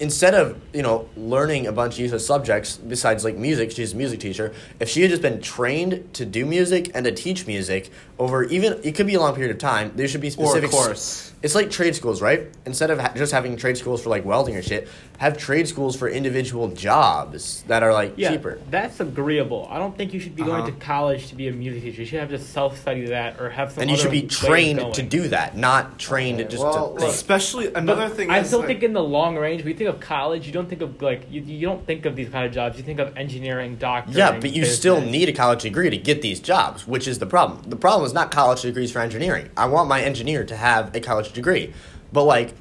[0.00, 3.96] instead of you know learning a bunch of useless subjects besides like music she's a
[3.96, 7.90] music teacher if she had just been trained to do music and to teach music
[8.18, 10.70] over even it could be a long period of time there should be Or specific
[10.72, 11.31] s- course.
[11.42, 14.54] It's like trade schools right instead of ha- just having trade schools for like welding
[14.56, 19.66] or shit have trade schools for individual jobs that are like Yeah, cheaper that's agreeable.
[19.70, 20.70] I don't think you should be going Uh-huh.
[20.70, 22.00] to college to be a music teacher.
[22.00, 23.82] You should have to self study that or have some.
[23.82, 27.10] and you should be trained to do that not trained Okay, just well, to think.
[27.12, 28.30] Especially But another thing.
[28.30, 30.46] I is, still like- think in the long range, we think of college.
[30.46, 32.76] You don't think of like you, you don't think of these kind of jobs.
[32.78, 34.12] You think of engineering, doctor.
[34.12, 37.26] Yeah, but you still need a college degree to get these jobs, which is the
[37.26, 37.62] problem.
[37.68, 39.50] The problem is not college degrees for engineering.
[39.56, 41.72] I want my engineer to have a college degree.
[42.12, 42.54] But like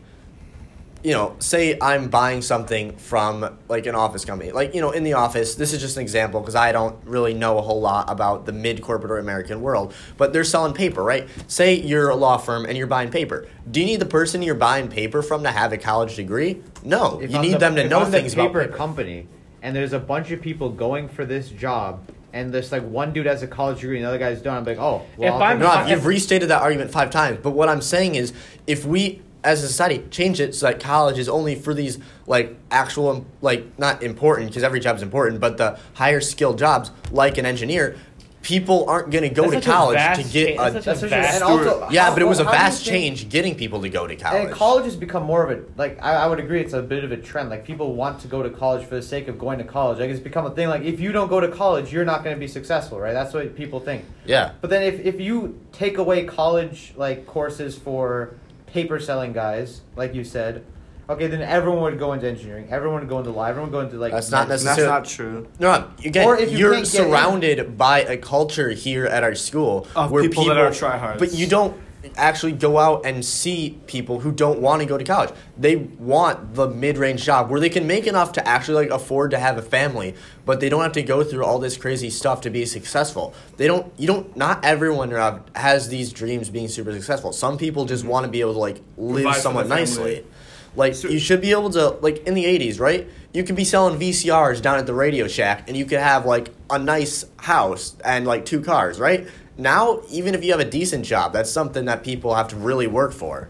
[1.04, 4.52] you know, say I'm buying something from like an office company.
[4.52, 7.34] Like, you know, in the office, this is just an example because I don't really
[7.34, 11.04] know a whole lot about the mid corporate or American world, but they're selling paper,
[11.04, 11.28] right?
[11.48, 13.48] Say you're a law firm and you're buying paper.
[13.70, 16.62] Do you need the person you're buying paper from to have a college degree?
[16.84, 17.20] No.
[17.20, 18.78] If you need the- them to know things about paper paper.
[18.78, 19.28] company,
[19.62, 22.02] and there's a bunch of people going for this job,
[22.34, 24.56] and there's like one dude has a college degree and the other guy's don't.
[24.56, 27.40] I'm like, oh, well, If I'll I'm- take No, you've restated that argument five times.
[27.42, 28.34] But what I'm saying is,
[28.68, 32.56] if we as a society change it so that college is only for these like
[32.70, 37.38] actual like not important because every job is important, but the higher skilled jobs like
[37.40, 37.98] an engineer,
[38.42, 40.72] people aren't going to go to college to get cha- a.
[40.72, 41.18] that's a That's for sure.
[41.22, 43.82] vast- And also, yeah, but it was a how do you vast change getting people
[43.82, 44.46] to go to college.
[44.46, 47.04] And college has become more of a like I, I would agree it's a bit
[47.04, 47.50] of a trend.
[47.50, 50.00] Like people want to go to college for the sake of going to college.
[50.00, 50.70] Like it's become a thing.
[50.70, 53.14] Like if you don't go to college, you're not going to be successful, right?
[53.14, 54.06] That's what people think.
[54.26, 54.54] Yeah.
[54.62, 60.16] But then if if you take away college like courses for paper selling guys, like
[60.16, 60.64] you said,
[61.12, 62.68] okay, then everyone would go into engineering.
[62.70, 63.46] Everyone would go into law.
[63.46, 64.68] Everyone would go into like That's not medicine.
[64.68, 65.48] That's not true.
[65.60, 69.36] No, again, Or if you you're can't in- surrounded by a culture here at our
[69.36, 71.20] school Of where people that are tryhards.
[71.20, 71.80] But you don't
[72.18, 75.32] actually go out and see people who don't want to go to college.
[75.58, 79.40] They want the mid-range job where they can make enough to actually like afford to
[79.40, 82.50] have a family, but they don't have to go through all this crazy stuff to
[82.50, 83.34] be successful.
[83.58, 83.92] They don't.
[83.98, 84.36] You don't.
[84.36, 87.34] Not everyone Rob, has these dreams being super successful.
[87.34, 88.12] Some people just mm-hmm.
[88.12, 89.82] want to be able to like live Provide somewhat the family.
[89.82, 90.26] nicely.
[90.76, 93.08] Like So- you should be able to like in the '80s, right?
[93.34, 96.50] You could be selling VCRs down at the Radio Shack, and you could have like
[96.70, 99.28] a nice house and like two cars, right?
[99.58, 102.88] Now, even if you have a decent job, that's something that people have to really
[102.88, 103.50] work for.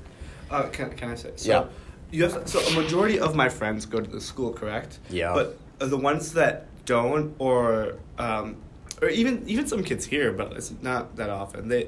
[0.49, 1.31] Uh, can, can I say?
[1.36, 1.65] So Yeah.
[2.12, 4.99] You have so a majority of my friends go to the school, correct?
[5.10, 5.34] Yeah.
[5.34, 8.57] But the ones that don't, or um,
[9.01, 11.69] or even even some kids here, but it's not that often.
[11.69, 11.88] They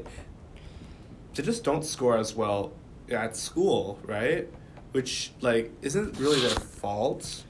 [1.36, 2.72] they just don't score as well
[3.12, 4.48] at school, right?
[4.94, 7.44] Which like isn't really their fault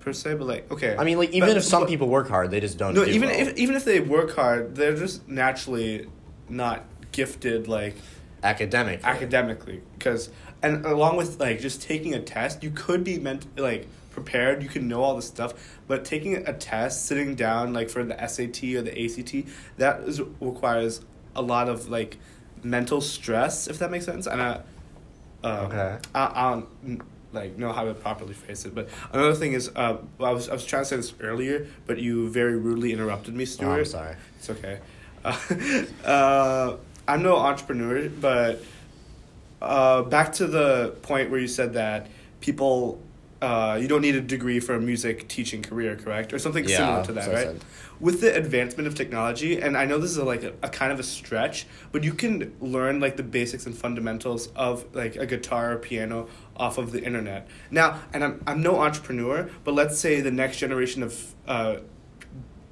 [0.00, 0.96] per se, but like okay.
[0.98, 2.94] I mean, like even But- if some but- people work hard, they just don't.
[2.94, 3.38] no, do even well.
[3.38, 6.08] if even if they work hard, they're just naturally
[6.48, 7.94] not gifted like
[8.42, 10.30] academic, academically because
[10.62, 14.68] and along with like just taking a test you could be meant like prepared you
[14.68, 15.52] can know all the stuff
[15.86, 20.20] but taking a test sitting down like for the sat or the act that is,
[20.40, 21.00] requires
[21.36, 22.16] a lot of like
[22.62, 24.60] mental stress if that makes sense and i
[25.44, 25.98] uh, Okay.
[26.14, 27.02] I, I don't
[27.32, 30.52] like know how to properly phrase it but another thing is uh, I, was, I
[30.52, 34.16] was trying to say this earlier but you very rudely interrupted me Oh, I'm sorry.
[34.38, 34.78] it's okay.
[35.24, 35.36] Uh,
[36.08, 36.76] uh,
[37.08, 38.62] I'm no entrepreneur, but
[39.60, 42.06] uh, back to the point where you said that
[42.40, 43.00] people,
[43.44, 46.32] uh, you don't need a degree for a music teaching career, correct?
[46.32, 47.46] Or something Yeah, similar to that, right?
[47.48, 47.64] said.
[48.00, 50.90] With the advancement of technology, and I know this is a, like a, a kind
[50.90, 55.26] of a stretch, but you can learn like the basics and fundamentals of like a
[55.26, 57.46] guitar or piano off of the internet.
[57.70, 61.76] Now, and I'm I'm no entrepreneur, but let's say the next generation of uh,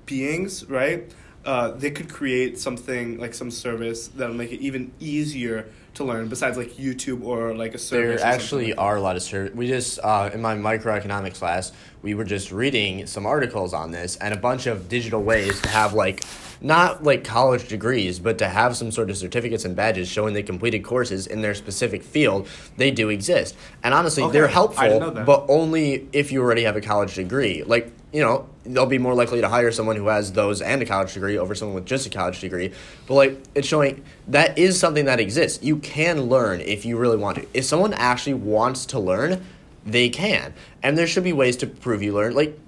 [0.07, 1.13] beings, right?
[1.45, 6.29] Uh, they could create something like some service that'll make it even easier to learn
[6.29, 8.21] besides like YouTube or like a service.
[8.23, 11.73] There actually like are a lot of ser- we just uh, in my microeconomics class
[12.03, 15.69] we were just reading some articles on this and a bunch of digital ways to
[15.69, 16.25] have like
[16.61, 20.43] not like college degrees but to have some sort of certificates and badges showing they
[20.43, 25.01] completed courses in their specific field they do exist and honestly Okay, they're helpful didn't
[25.01, 25.27] know that.
[25.27, 29.15] but only if you already have a college degree like you know they'll be more
[29.15, 32.07] likely to hire someone who has those and a college degree over someone with just
[32.07, 32.73] a college degree.
[33.07, 35.63] But like it's showing that is something that exists.
[35.63, 37.47] You can learn if you really want to.
[37.55, 39.45] If someone actually wants to learn
[39.85, 40.55] they can.
[40.83, 42.35] And there should be ways to prove you learn.
[42.35, 42.59] Like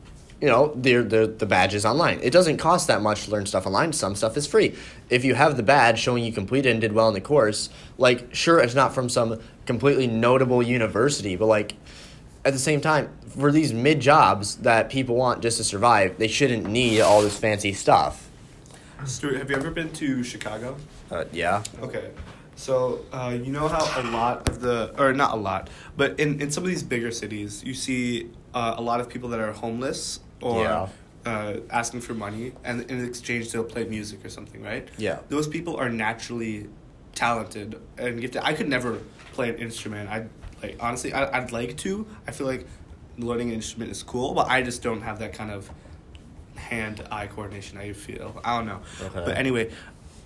[0.40, 2.20] you know the the the badges online.
[2.22, 3.92] It doesn't cost that much to learn stuff online.
[3.92, 4.74] Some stuff is free.
[5.10, 8.34] If you have the badge showing you completed and did well in the course like
[8.34, 11.74] sure it's not from some completely notable university but like
[12.44, 16.28] at the same time, for these mid jobs that people want just to survive, they
[16.28, 18.28] shouldn't need all this fancy stuff.
[19.04, 20.76] Stuart, have you ever been to Chicago?
[21.10, 21.62] Uh, yeah.
[21.82, 22.10] Okay.
[22.56, 26.40] So uh, you know how a lot of the, or not a lot, but in,
[26.40, 29.52] in some of these bigger cities, you see uh, a lot of people that are
[29.52, 30.88] homeless or Yeah.
[31.26, 34.88] uh, asking for money, and in exchange they'll play music or something, right?
[34.96, 35.18] Yeah.
[35.28, 36.68] Those people are naturally
[37.14, 38.42] talented and gifted.
[38.44, 39.00] I could never
[39.32, 40.08] play an instrument.
[40.08, 40.26] I
[40.66, 42.06] like honestly, I, I'd like to.
[42.26, 42.66] I feel like
[43.18, 45.70] learning an instrument is cool, but I just don't have that kind of
[46.56, 47.78] hand-eye coordination.
[47.78, 48.80] I feel I don't know.
[49.02, 49.22] Okay.
[49.26, 49.70] But anyway,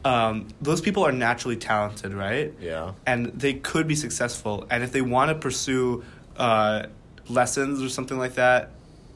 [0.05, 2.55] um, those people are naturally talented, right?
[2.61, 2.93] Yeah.
[3.07, 4.67] And they could be successful.
[4.71, 6.05] And if they want to pursue
[6.37, 6.87] uh,
[7.29, 8.71] lessons or something like that,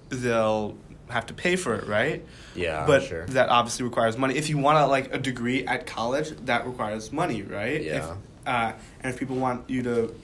[0.08, 0.76] they'll
[1.08, 2.24] have to pay for it, right?
[2.54, 3.26] Yeah, But sure.
[3.26, 4.36] that obviously requires money.
[4.36, 7.82] If you want to like a degree at college, that requires money, right?
[7.82, 7.96] Yeah.
[7.96, 8.04] If,
[8.46, 10.14] uh, and if people want you to,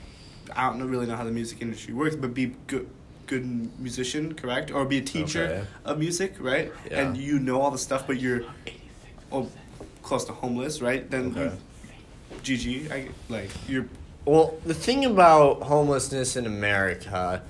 [0.56, 2.88] I don't know- really know how the music industry works, but be good,
[3.26, 4.70] good musician, correct?
[4.70, 5.64] Or be a teacher Okay.
[5.84, 6.72] of music, right?
[6.90, 7.00] Yeah.
[7.02, 8.42] And you know all the stuff, but you're,
[9.32, 9.48] oh,
[10.02, 11.08] close to homeless, right?
[11.10, 11.52] Then Okay.
[12.44, 13.86] you, GG, I like you're.
[14.24, 17.42] Well, the thing about homelessness in America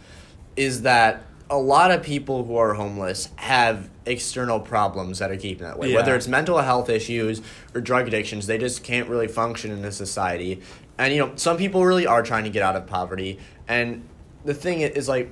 [0.57, 5.65] is that a lot of people who are homeless have external problems that are keeping
[5.65, 5.91] that way.
[5.91, 5.97] Yeah.
[5.97, 7.41] Whether it's mental health issues
[7.75, 10.61] or drug addictions, they just can't really function in a society.
[10.99, 13.39] And you know, some people really are trying to get out of poverty.
[13.69, 14.03] And
[14.45, 15.31] the thing is like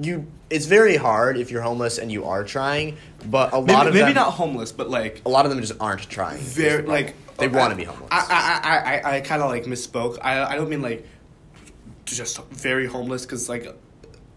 [0.00, 2.96] you it's very hard if you're homeless and you are trying,
[3.26, 5.60] but a lot Maybe, of maybe them, not homeless, but like a lot of them
[5.60, 6.38] just aren't trying.
[6.38, 8.08] is the very like they uh, I- want to be homeless.
[8.10, 10.18] I I I I, I kind of like misspoke.
[10.22, 11.06] I I don't mean like
[12.06, 13.66] just very homeless because like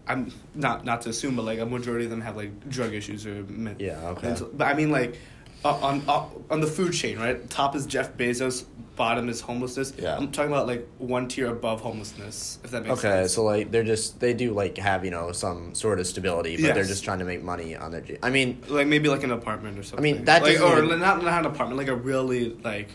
[0.06, 3.26] I'm not not to assume, but like a majority of them have like drug issues
[3.26, 4.28] or men- Yeah, okay.
[4.28, 5.18] mental- but I mean like.
[5.66, 7.48] Uh, on uh, on the food chain, right?
[7.50, 9.92] Top is Jeff Bezos, bottom is homelessness.
[9.98, 10.16] Yeah.
[10.16, 13.14] I'm talking about like one tier above homelessness, if that makes Okay, sense.
[13.24, 16.56] Okay, so like they're just they do like have you know some sort of stability,
[16.62, 18.04] but they're just trying to make money on their.
[18.22, 19.98] I mean, like maybe like an apartment or something.
[19.98, 22.90] I mean, that like, or even- not not an apartment, like a really like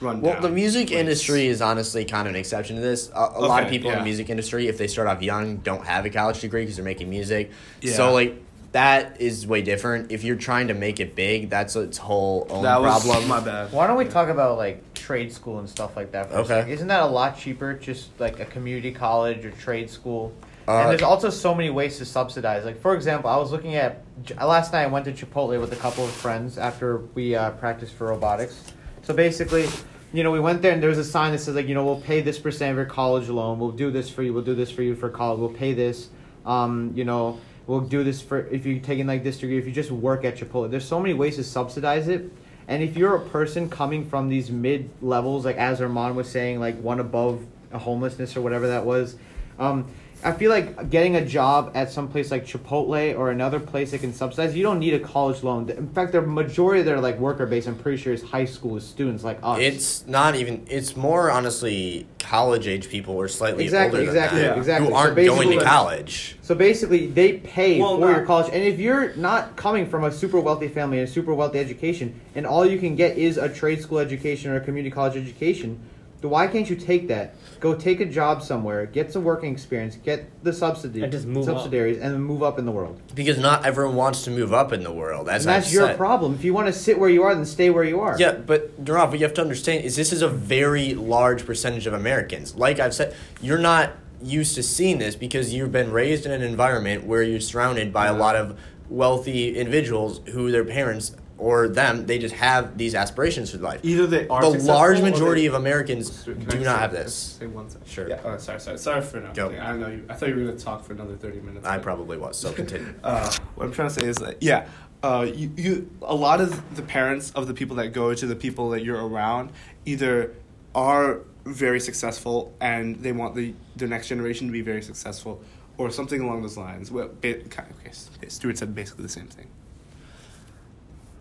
[0.00, 0.20] run.
[0.20, 1.00] well, the music place.
[1.00, 3.10] industry is honestly kind of an exception to this.
[3.10, 5.56] A, a lot of Okay, people in the music industry, if they start off young,
[5.56, 7.50] don't have a college degree because they're making music.
[7.80, 7.94] Yeah.
[7.94, 8.40] So like
[8.72, 10.12] that is way different.
[10.12, 13.28] If you're trying to make it big, that's its whole own that was problem.
[13.28, 13.72] my bad.
[13.72, 16.30] Why don't we talk about like trade school and stuff like that?
[16.30, 16.60] For Okay.
[16.60, 16.68] A sec?
[16.68, 17.74] Isn't that a lot cheaper?
[17.74, 20.32] Just like a community college or trade school.
[20.68, 22.64] Uh, and there's also so many ways to subsidize.
[22.64, 24.04] Like for example, I was looking at
[24.40, 24.82] last night.
[24.82, 28.72] I went to Chipotle with a couple of friends after we uh, practiced for robotics.
[29.02, 29.66] So basically,
[30.12, 31.84] you know, we went there and there was a sign that says like, you know,
[31.84, 33.58] we'll pay this percent of your college loan.
[33.58, 34.32] We'll do this for you.
[34.32, 35.40] We'll do this for you for college.
[35.40, 36.08] We'll pay this.
[36.46, 39.56] Um, you know, we'll do this for if you're taking like this degree.
[39.56, 42.28] If you just work at Chipotle, there's so many ways to subsidize it.
[42.66, 46.58] And if you're a person coming from these mid levels, like as Armaan was saying,
[46.58, 49.16] like one above homelessness or whatever that was,
[49.60, 49.86] um,
[50.22, 54.00] I feel like getting a job at some place like Chipotle or another place that
[54.00, 55.70] can subsidize, you don't need a college loan.
[55.70, 58.78] In fact, the majority of their like worker base, I'm pretty sure, is high school
[58.80, 59.58] students like us.
[59.60, 60.66] It's not even.
[60.68, 64.54] It's more honestly college age people or slightly Exactly, older than that Yeah.
[64.56, 64.88] exactly.
[64.88, 66.36] who aren't going to college.
[66.42, 70.04] So basically, they pay Well, for not- your college, and if you're not coming from
[70.04, 73.38] a super wealthy family and a super wealthy education, and all you can get is
[73.38, 75.80] a trade school education or a community college education, then
[76.28, 77.34] why can't you take that?
[77.60, 81.48] Go take a job somewhere, get some working experience, get the subsidy, And just move
[81.48, 81.56] up.
[81.56, 83.00] subsidiaries, and then move up in the world.
[83.14, 85.28] Because not everyone wants to move up in the world.
[85.28, 85.96] As and that's I've your said.
[85.96, 86.34] problem.
[86.34, 88.16] If you want to sit where you are, then stay where you are.
[88.18, 91.86] Yeah, but Neerav, what you have to understand is this is a very large percentage
[91.86, 92.54] of Americans.
[92.54, 96.42] Like I've said, you're not used to seeing this because you've been raised in an
[96.42, 98.58] environment where you're surrounded by a lot of
[98.90, 103.80] wealthy individuals who their parents or them they just have these aspirations for life.
[103.82, 107.14] Either they are the large majority of Americans do say- not have can I this.
[107.14, 107.88] Say one second.
[107.88, 108.08] Sure.
[108.08, 108.20] Yeah.
[108.24, 109.48] Oh, sorry, sorry, sorry for Go.
[109.50, 110.04] I know you.
[110.08, 111.66] I thought you were going to talk for another thirty minutes.
[111.66, 112.38] I probably was.
[112.38, 112.94] So continue.
[113.04, 114.68] Uh, what I'm trying to say is that yeah,
[115.02, 118.36] uh, you, you a lot of the parents of the people that go to the
[118.36, 119.50] people that you're around
[119.86, 120.34] either
[120.74, 125.42] are very successful and they want the the next generation to be very successful,
[125.78, 126.90] or something along those lines.
[126.90, 129.48] Well, ba- okay, Stuart said basically the same thing.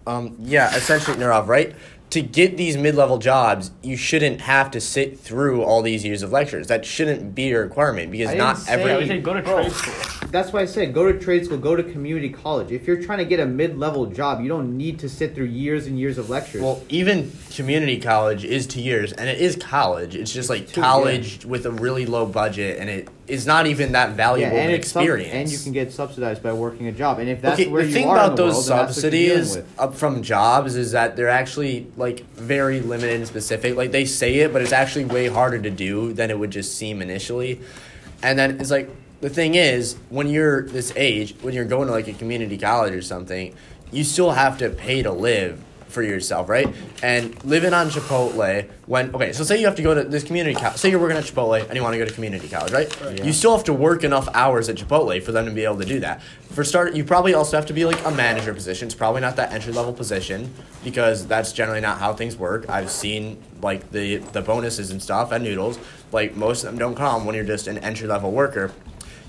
[0.07, 1.75] Um, yeah, essentially, Neerav, right?
[2.11, 6.31] To get these mid-level jobs, you shouldn't have to sit through all these years of
[6.31, 6.65] lectures.
[6.65, 9.07] That shouldn't be a requirement because I not didn't say- every.
[9.07, 10.27] Yeah, we go to trade oh, school.
[10.31, 12.71] That's why I said go to trade school, go to community college.
[12.71, 15.85] If you're trying to get a mid-level job, you don't need to sit through years
[15.85, 16.61] and years of lectures.
[16.61, 20.15] Well, even community college is two years, and it is college.
[20.15, 23.91] It's just like two, college with a really low budget, and it is not even
[23.91, 25.33] that valuable of an it's sub- experience.
[25.33, 27.19] and you can get subsidized by working a job.
[27.19, 28.77] And if that's okay, where the you thing are about in the those world, then
[28.87, 33.27] that's what you're subsidies up from jobs is that they're actually like very limited and
[33.27, 33.75] specific.
[33.75, 36.75] Like they say it, but it's actually way harder to do than it would just
[36.75, 37.59] seem initially.
[38.23, 38.89] And then it's like
[39.21, 42.93] the thing is, when you're this age, when you're going to like a community college
[42.93, 43.53] or something,
[43.91, 46.67] you still have to pay to live for yourself, right?
[47.03, 50.55] And living on Chipotle, when okay, so say you have to go to this community
[50.55, 50.77] college.
[50.77, 52.95] Say you're working at Chipotle and you want to go to community college, right?
[53.01, 53.23] Yeah.
[53.23, 55.85] You still have to work enough hours at Chipotle for them to be able to
[55.85, 56.21] do that.
[56.51, 58.87] For start, you probably also have to be like a manager position.
[58.87, 62.69] It's probably not that entry level position because that's generally not how things work.
[62.69, 65.79] I've seen like the the bonuses and stuff at Noodles.
[66.11, 68.71] Like most of them don't come when you're just an entry level worker.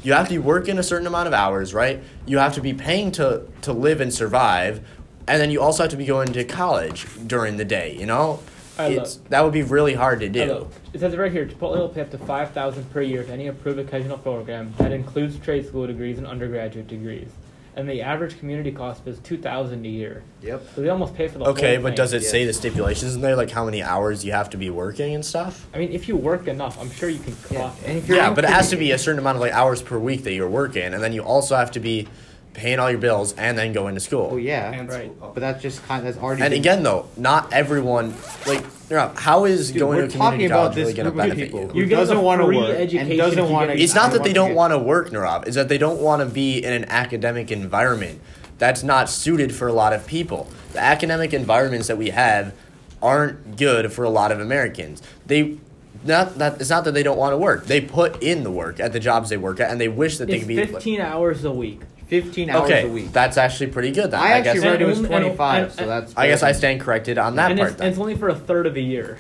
[0.03, 2.03] You have to be working a certain amount of hours, right?
[2.25, 4.87] You have to be paying to to live and survive,
[5.31, 7.97] and then you also have to be going to college during the day.
[7.97, 8.40] You know,
[8.77, 10.40] I love- it's that would be really hard to do.
[10.40, 10.69] Hello.
[10.93, 13.47] It says right here, Chipotle will pay up to five thousand per year for any
[13.47, 17.29] approved occasional program that includes trade school degrees and undergraduate degrees.
[17.77, 20.25] And the average community cost is two thousand a year.
[20.43, 20.66] Yep.
[20.75, 21.97] So they almost pay for the Okay, whole but thing.
[21.97, 22.29] does it yeah.
[22.29, 25.25] say the stipulations in there, like how many hours you have to be working and
[25.25, 25.69] stuff?
[25.73, 27.59] I mean, if you work enough, I'm sure you can Yeah.
[27.61, 29.53] clock And if you're Yeah, but it has to be a certain amount of like
[29.53, 32.09] hours per week that you're working, and then you also have to be
[32.53, 34.31] paying all your bills and then going to school.
[34.33, 35.11] Oh yeah, And Right.
[35.17, 36.05] school- but that's just kind.
[36.07, 36.43] That's already.
[36.43, 38.15] And been- again, though, not everyone
[38.47, 41.17] like you how is Dude, going we're to community about college this really going to
[41.17, 41.85] benefit people you?
[41.85, 43.79] who doesn't want to work education and doesn't want to.
[43.81, 45.47] It's not that they don't want to work, Neerav.
[45.47, 48.21] It's that they don't want to be in an academic environment
[48.59, 50.49] that's not suited for a lot of people.
[50.73, 52.53] The academic environments that we have
[53.01, 55.03] aren't good for a lot of Americans.
[55.27, 55.59] They
[56.05, 57.67] not that it's not that they don't want to work.
[57.67, 60.27] They put in the work at the jobs they work at, and they wish that
[60.29, 60.57] they could be.
[60.57, 61.81] fifteen hours a week.
[62.11, 63.12] Fifteen hours okay, a week.
[63.12, 64.11] that's actually pretty good.
[64.11, 64.57] Then I I, guess.
[64.57, 66.12] actually read it was And- and- 25, and- so that's.
[66.16, 67.70] I guess I stand corrected on that and part.
[67.73, 67.88] it's, then.
[67.90, 69.18] it's only for a third of a year.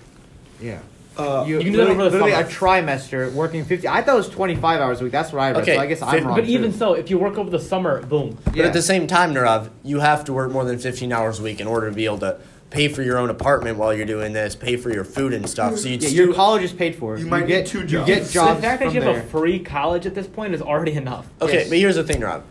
[0.60, 0.78] Yeah.
[1.16, 2.80] Uh, You, You can do that literally, over the literally summer.
[2.80, 3.86] a trimester working 50.
[3.88, 5.12] I thought it was 25 hours a week.
[5.12, 5.60] That's what I read.
[5.62, 6.34] Okay, So I guess I'm fif- wrong.
[6.34, 8.38] But even so, if you work over the summer, boom.
[8.44, 8.64] But Yeah.
[8.66, 11.60] at the same time, Neerav, you have to work more than 15 hours a week
[11.60, 12.36] in order to be able to
[12.70, 15.76] pay for your own apartment while you're doing this, pay for your food and stuff.
[15.78, 17.18] So you'd yeah, your college is paid for.
[17.18, 18.06] You might get need two You get jobs.
[18.06, 19.22] get the jobs fact that from you have there.
[19.24, 21.26] a free college at this point is already enough.
[21.42, 21.68] Okay, Yes.
[21.68, 22.42] but here's the thing, Neerav.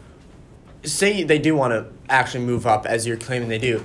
[0.84, 3.84] Say they do want to actually move up, as you're claiming they do.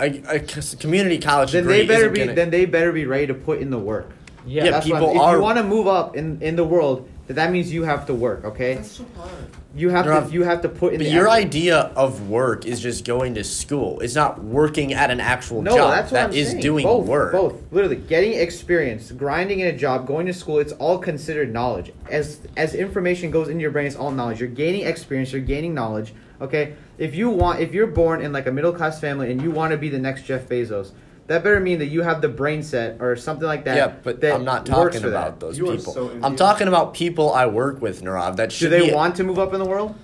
[0.00, 2.18] A, a c- community college then they better isn't be.
[2.20, 4.10] gonna- then they better be ready to put in the work.
[4.46, 4.64] Yeah.
[4.64, 6.64] Yeah, That's what people I'm- if are- you want to move up in in the
[6.64, 8.44] world, that means you have to work.
[8.44, 9.30] Okay, That's so hard.
[9.74, 10.98] you have Rob, to you have to put in.
[10.98, 11.36] But the your effort.
[11.46, 14.00] idea of work is just going to school.
[14.00, 15.90] It's not working at an actual No, job.
[15.92, 16.62] that's what That I'm is saying.
[16.62, 17.32] doing both, work.
[17.32, 20.58] Both, literally, getting experience, grinding in a job, going to school.
[20.58, 21.92] It's all considered knowledge.
[22.10, 24.40] As as information goes into your brain, it's all knowledge.
[24.40, 25.32] You're gaining experience.
[25.32, 26.14] You're gaining knowledge.
[26.40, 29.50] Okay, if you want, if you're born in like a middle class family and you
[29.50, 30.92] want to be the next Jeff Bezos,
[31.28, 33.76] that better mean that you have the brain set or something like that.
[33.76, 35.46] yeah, but that I'm not talking about that.
[35.46, 35.92] those You people.
[35.92, 38.36] so I'm talking about people I work with, Neerav.
[38.36, 38.70] That should.
[38.70, 39.94] Do they be want to move up in the world?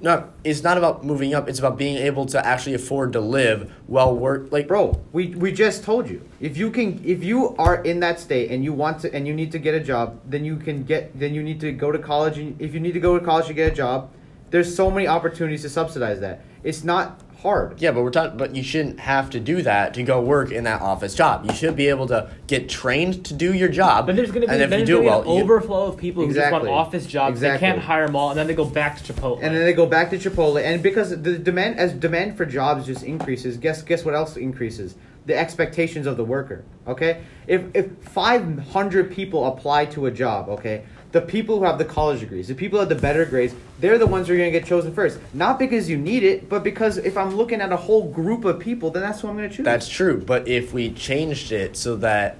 [0.00, 1.48] No, it's not about moving up.
[1.48, 4.52] It's about being able to actually afford to live while work.
[4.52, 6.22] Like, Bro, we, we just told you.
[6.40, 9.34] If you can if you are in that state and you want to and you
[9.34, 11.98] need to get a job, then you can get then you need to go to
[11.98, 14.10] college and if you need to go to college to get a job,
[14.50, 16.42] there's so many opportunities to subsidize that.
[16.62, 17.80] It's not hard.
[17.80, 18.36] yeah, but we're talking.
[18.36, 21.46] But you shouldn't have to do that to go work in that office job.
[21.46, 24.06] You should be able to get trained to do your job.
[24.06, 26.26] But there's going to be and if you do it well, an overflow of people
[26.26, 27.36] who just want office jobs.
[27.38, 27.66] Exactly.
[27.66, 29.38] They can't hire them all, and then they go back to Chipotle.
[29.42, 32.86] And then they go back to Chipotle and because the demand as demand for jobs
[32.86, 34.94] just increases, guess guess what else increases?
[35.26, 36.64] The expectations of the worker.
[36.86, 37.22] Okay?
[37.46, 40.84] If if 500 people apply to a job, okay?
[41.10, 43.96] The people who have the college degrees, the people who have the better grades, they're
[43.96, 45.18] the ones who are going to get chosen first.
[45.32, 48.58] Not because you need it, but because if I'm looking at a whole group of
[48.58, 49.64] people, then that's who I'm going to choose.
[49.64, 52.38] That's true, but if we changed it so that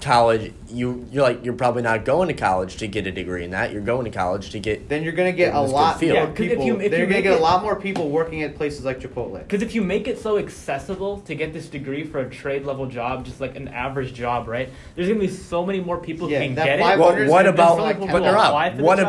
[0.00, 3.50] college, you you're like you're probably not going to college to get a degree in
[3.50, 3.72] that.
[3.72, 4.88] You're going to college to get.
[4.88, 6.14] then you're going to get a lot field.
[6.16, 6.64] more Yeah, 'cause if people.
[6.66, 8.56] you- if then you you're going to make get a lot more people working at
[8.56, 9.38] places like Chipotle.
[9.38, 12.86] Because if you make it so accessible to get this degree for a trade level
[12.86, 14.68] job, just like an average job, right?
[14.94, 16.82] There's gonna be so many more people Yeah, who can get it.
[16.82, 17.76] 500 Well, what about?
[17.76, 19.06] so many But people who apply Neerav, for the what job.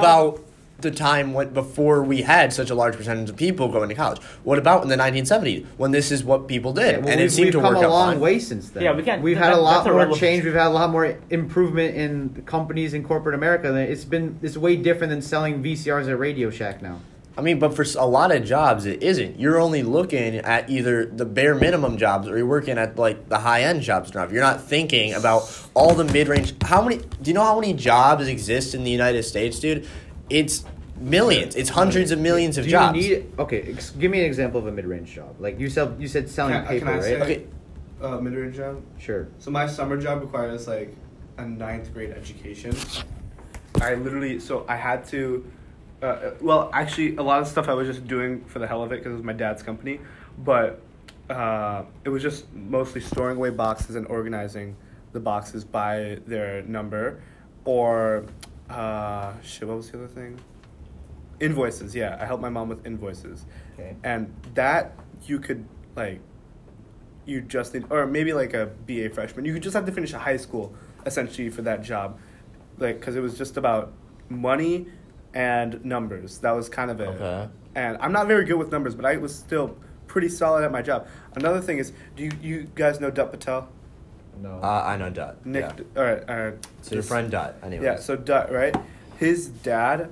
[0.85, 3.95] About the time when before we had such a large percentage of people going to
[3.95, 4.21] college?
[4.43, 7.27] What about in the 1970s when this is what people did Yeah, well, and we've,
[7.27, 8.19] it seemed we've to come work a long fine?
[8.19, 8.83] way since then.
[8.83, 10.19] Yeah, we can't- We've that- had a lot more irrelevant.
[10.19, 10.43] change.
[10.43, 13.73] We've had a lot more improvement in companies in corporate America.
[13.75, 16.99] It's been it's way different than selling VCRs at Radio Shack now.
[17.35, 19.39] I mean, but for a lot of jobs, it isn't.
[19.39, 23.39] You're only looking at either the bare minimum jobs or you're working at like the
[23.39, 24.13] high end jobs.
[24.13, 26.53] Now, you're not thinking about all the mid range.
[26.63, 26.97] How many?
[26.97, 29.87] Do you know how many jobs exist in the United States, dude?
[30.29, 30.63] It's
[31.03, 31.55] millions.
[31.55, 32.97] It's hundreds of millions of Do jobs.
[32.97, 33.61] you need okay?
[33.73, 35.35] Ex- give me an example of a mid-range job.
[35.39, 37.03] Like you said, you said selling Can- paper, can I right?
[37.03, 37.45] say- okay,
[38.01, 38.81] Uh, mid-range job.
[38.99, 39.27] Sure.
[39.39, 40.95] So my summer job requires like
[41.37, 42.75] a ninth grade education.
[43.81, 45.45] I literally so I had to.
[46.01, 48.83] Uh, Uh, well, actually, a lot of stuff I was just doing for the hell
[48.83, 50.01] of it because it was my dad's company,
[50.37, 50.81] but
[51.29, 54.75] uh, it was just mostly storing away boxes and organizing
[55.13, 57.21] the boxes by their number,
[57.63, 58.25] or
[58.69, 59.65] uh, shit.
[59.67, 60.37] What was the other thing?
[61.43, 61.93] Invoices.
[61.95, 63.95] Yeah, I helped my mom with invoices, Okay.
[64.03, 65.65] and that you could
[65.95, 66.19] like
[67.25, 69.45] you just need, or maybe like a BA freshman.
[69.45, 70.73] You could just have to finish a high school
[71.05, 72.17] essentially for that job,
[72.77, 73.91] like because it was just about
[74.29, 74.87] money
[75.33, 76.39] and numbers.
[76.39, 77.07] That was kind of it.
[77.09, 77.49] Okay.
[77.75, 79.75] And I'm not very good with numbers, but I was still
[80.07, 81.07] pretty solid at my job.
[81.35, 83.67] Another thing is, do you you guys know Dutt Patel?
[84.41, 84.59] No.
[84.61, 85.45] uh, I know Dutt.
[85.45, 85.63] Nick.
[85.77, 86.01] Yeah.
[86.01, 86.29] All right.
[86.29, 86.67] All right.
[86.81, 87.83] So your friend Dut, anyways.
[87.85, 87.97] Yeah.
[87.97, 88.75] So Dutt, right?
[89.17, 90.11] His dad,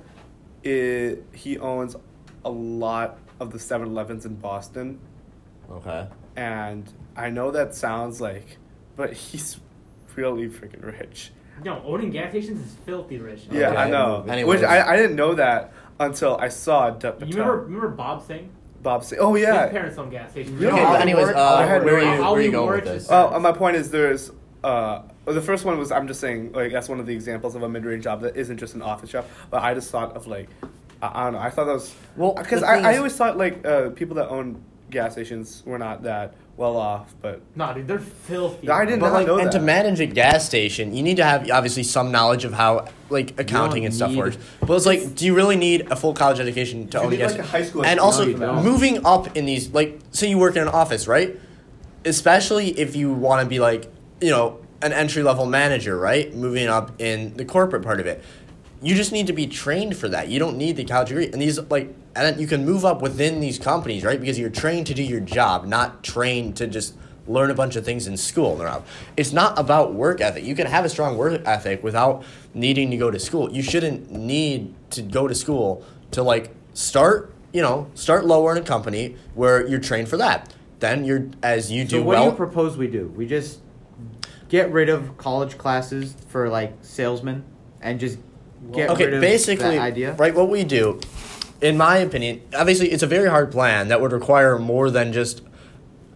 [0.64, 1.96] is, he owns
[2.44, 4.98] a lot of the 7-Elevens in Boston.
[5.70, 6.06] Okay.
[6.36, 8.58] and I know that sounds like,
[8.96, 9.58] but he's
[10.16, 11.30] really freaking rich.
[11.64, 13.42] No, owning gas stations is filthy rich.
[13.50, 13.76] Yeah, Okay.
[13.76, 14.24] I know.
[14.28, 14.60] Anyways.
[14.60, 17.38] Which I, I didn't know that until I saw Dut You Patel.
[17.44, 18.50] remember, remember Bob Singh?
[18.82, 19.46] Bob say, "Oh yeah.
[19.46, 20.56] His yeah." parents own gas stations.
[20.60, 20.64] Really?
[20.64, 22.50] You know Okay, how anyways, uh, I had where, no are you, where are you
[22.50, 23.02] going he with works this?
[23.04, 24.32] is- Oh, uh, my point is there's.
[24.64, 27.62] Uh, the first one was I'm just saying like that's one of the examples of
[27.62, 29.26] a mid-range job that isn't just an office job.
[29.50, 30.48] But I just thought of like,
[31.02, 31.38] I, I don't know.
[31.40, 34.28] I thought that was Well, because I, I is- always thought like uh, people that
[34.28, 38.68] own gas stations were not that well off, but Nah, dude, they're filthy.
[38.68, 41.24] I didn't But not like, know and to manage a gas station, you need to
[41.24, 44.36] have obviously some knowledge of how like accounting and stuff need- works.
[44.60, 47.16] But it's like, do you really need a full college education to You own a
[47.16, 47.30] gas?
[47.32, 48.64] like, a high school and also No, you don't.
[48.64, 51.36] moving up in these, like, say you work in an office, right?
[52.04, 53.91] Especially if you want to be like,
[54.22, 56.34] you know, an entry level manager, right?
[56.34, 58.22] Moving up in the corporate part of it.
[58.80, 60.28] You just need to be trained for that.
[60.28, 61.26] You don't need the college degree.
[61.26, 64.20] And these like and then you can move up within these companies, right?
[64.20, 66.94] Because you're trained to do your job, not trained to just
[67.28, 68.56] learn a bunch of things in school.
[68.56, 68.82] Neerav.
[69.16, 70.44] It's not about work ethic.
[70.44, 73.52] You can have a strong work ethic without needing to go to school.
[73.52, 78.58] You shouldn't need to go to school to like start, you know, start lower in
[78.58, 80.52] a company where you're trained for that.
[80.80, 82.24] Then you're as you do so what well.
[82.24, 83.06] do you propose we do?
[83.16, 83.60] We just
[84.52, 87.42] get rid of college classes for like salesmen
[87.80, 88.18] and just
[88.70, 90.12] get okay, rid of basically, that idea.
[90.16, 90.34] right?
[90.34, 91.00] What we do,
[91.62, 95.40] in my opinion, obviously, it's a very hard plan that would require more than just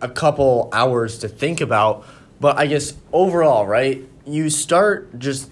[0.03, 2.05] a couple hours to think about.
[2.39, 4.07] But I guess overall, right?
[4.26, 5.51] You start just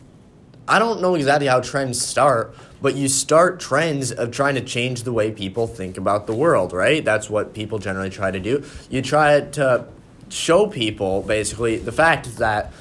[0.69, 5.05] I don't know exactly how trends start, but you start trends of trying to change
[5.05, 7.03] the way people think about the world, right?
[7.03, 8.63] That's what people generally try to do.
[8.91, 9.87] You try to
[10.29, 12.73] show people basically the fact that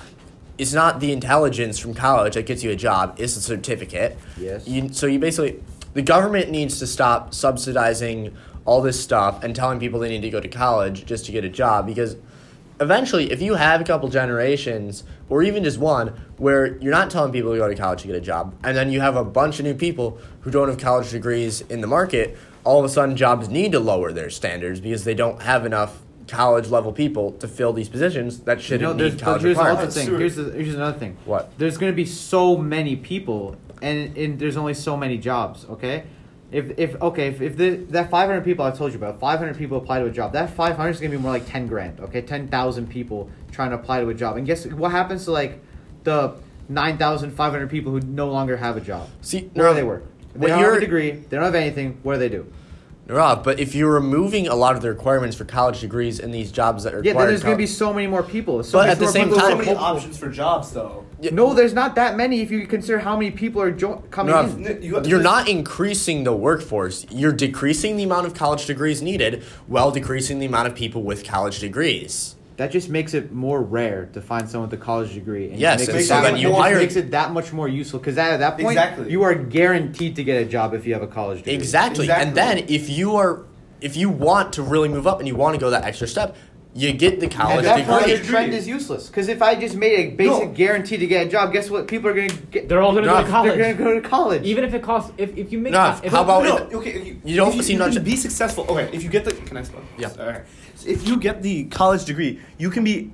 [0.57, 4.17] it's not the intelligence from college that gets you a job, it's a certificate.
[4.37, 4.67] Yes.
[4.67, 5.61] You, so you basically,
[5.93, 8.35] the government needs to stop subsidizing
[8.65, 11.43] all this stuff and telling people they need to go to college just to get
[11.43, 12.15] a job because
[12.79, 17.31] eventually, if you have a couple generations or even just one where you're not telling
[17.31, 19.59] people to go to college to get a job, and then you have a bunch
[19.59, 23.15] of new people who don't have college degrees in the market, all of a sudden
[23.15, 27.47] jobs need to lower their standards because they don't have enough college level people to
[27.47, 29.95] fill these positions that shouldn't there's, need but college here's another requirements.
[29.95, 30.17] thing.
[30.17, 31.17] Here's, the, here's another thing.
[31.25, 31.57] What?
[31.57, 35.65] There's going to be so many people, and, and there's only so many jobs.
[35.65, 36.03] Okay,
[36.51, 39.77] if if okay if, if the that 500 people I told you about, 500 people
[39.77, 40.33] apply to a job.
[40.33, 41.99] That 500 is going to be more like 10 grand.
[41.99, 44.37] Okay, 10,000 people trying to apply to a job.
[44.37, 45.59] And guess what happens to like
[46.03, 46.35] the
[46.69, 49.09] 9,500 people who no longer have a job?
[49.21, 50.05] See, Where no, they work?
[50.35, 51.11] They don't have a degree.
[51.11, 51.99] They don't have anything.
[52.03, 52.51] What do they do?
[53.07, 56.51] Rob, but if you're removing a lot of the requirements for college degrees in these
[56.53, 58.63] jobs that are Yeah, then required there's going to be so many more people.
[58.63, 61.03] So But many at the same people time- so many hopeful- options for jobs, though.
[61.19, 61.31] Yeah.
[61.33, 64.41] No, there's not that many if you consider how many people are jo- coming No,
[64.41, 64.65] in.
[64.67, 67.05] N- you have, you're not increasing the workforce.
[67.09, 71.25] You're decreasing the amount of college degrees needed while decreasing the amount of people with
[71.25, 72.35] college degrees.
[72.57, 75.49] That just makes it more rare to find someone with a college degree.
[75.49, 77.67] And Yes, makes and it so then you it hire- makes it that much more
[77.67, 79.11] useful because at that point Exactly.
[79.11, 81.53] you are guaranteed to get a job if you have a college degree.
[81.53, 82.09] Exactly.
[82.11, 83.43] And then if you are
[83.81, 86.35] if you want to really move up and you want to go that extra step,
[86.75, 88.17] you get the At college that point, degree.
[88.19, 89.07] the trend is useless.
[89.07, 90.53] Because if I just made a basic No.
[90.55, 91.87] guarantee to get a job, guess what?
[91.87, 92.67] People are going to get.
[92.67, 93.49] They're all gonna go to college.
[93.57, 94.43] They're going to go to college.
[94.43, 96.73] Even if it costs, if, if you make, No, if how it- about no, it-
[96.73, 98.65] okay, you, you don't if you, seem you not can to- be successful.
[98.69, 99.81] Okay, if you get the can I spell?
[99.99, 100.09] Yeah.
[100.19, 100.41] All right.
[100.75, 103.11] So if you get the college degree, you can be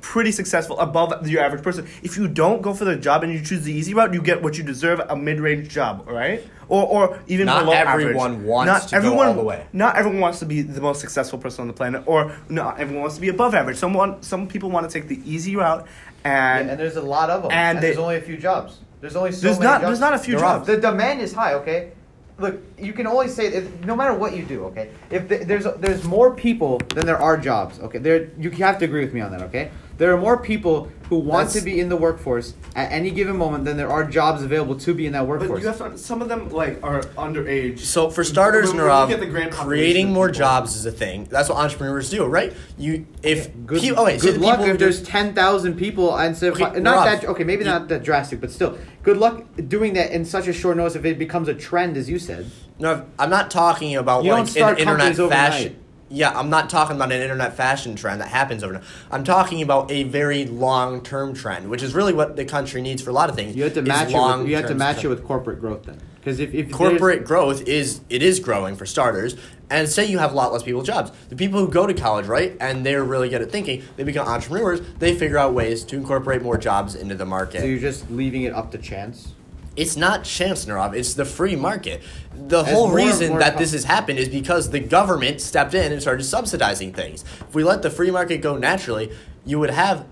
[0.00, 1.86] pretty successful above your average person.
[2.02, 4.42] If you don't go for the job and you choose the easy route, you get
[4.42, 6.42] what you deserve, a mid-range job, all right?
[6.72, 8.46] Or or even Not below everyone average.
[8.46, 9.66] wants not to go everyone, all the way.
[9.74, 13.02] Not everyone wants to be the most successful person on the planet, or not everyone
[13.02, 13.76] wants to be above average.
[13.76, 15.84] Someone some people want to take the easy route,
[16.24, 17.52] Yeah, and, and there's a lot of them.
[17.52, 18.78] and And, they- there's only a few jobs.
[19.02, 19.88] There's only so There's many not- jobs.
[19.90, 20.54] there's not a few There are.
[20.56, 20.66] jobs.
[20.66, 21.52] The demand is high.
[21.60, 21.90] Okay,
[22.38, 24.64] look, you can always say if, no matter what you do.
[24.70, 27.80] Okay, if the, there's there's more people than there are jobs.
[27.80, 29.42] Okay, there you have to agree with me on that.
[29.42, 29.70] Okay,
[30.02, 33.36] there are more people who want That's- to be in the workforce at any given
[33.36, 35.48] moment than there are jobs available to be in that workforce.
[35.48, 35.78] but workforce.
[35.78, 37.78] you have to, some of them like are underage.
[37.78, 40.90] So for starters, When- when Neerav, get the grand creating more people- jobs is a
[40.90, 41.28] thing.
[41.30, 42.52] That's what entrepreneurs do, right?
[42.78, 46.36] You if Good, pe- oh, wait, good the luck if there's ten thousand people and
[46.36, 49.92] so Okay, not Rob, that okay maybe not that drastic but still good luck doing
[49.94, 52.50] that in such a short notice if it becomes a trend as you said.
[52.80, 55.52] No, I'm not talking about You don't like start an internet companies overnight.
[55.52, 55.76] fashion.
[56.12, 58.84] Yeah, I'm not talking about an internet fashion trend that happens overnight.
[59.10, 63.10] I'm talking about a very long-term trend, which is really what the country needs for
[63.10, 63.56] a lot of things.
[63.56, 64.38] You have to match it.
[64.38, 67.66] With, you have to match it with corporate growth then because if, if corporate growth
[67.66, 69.34] is it is growing for starters
[69.70, 72.26] and say you have a lot less people jobs the people who go to college
[72.26, 75.96] right and they're really good at thinking they become entrepreneurs they figure out ways to
[75.96, 79.32] incorporate more jobs into the market So you're just leaving it up to chance.
[79.74, 82.02] It's not chance Neerav, it's the free market
[82.34, 85.40] the As whole more reason more that co- this has happened is because the government
[85.40, 89.12] stepped in and started subsidizing things if we let the free market go naturally
[89.44, 90.06] you would have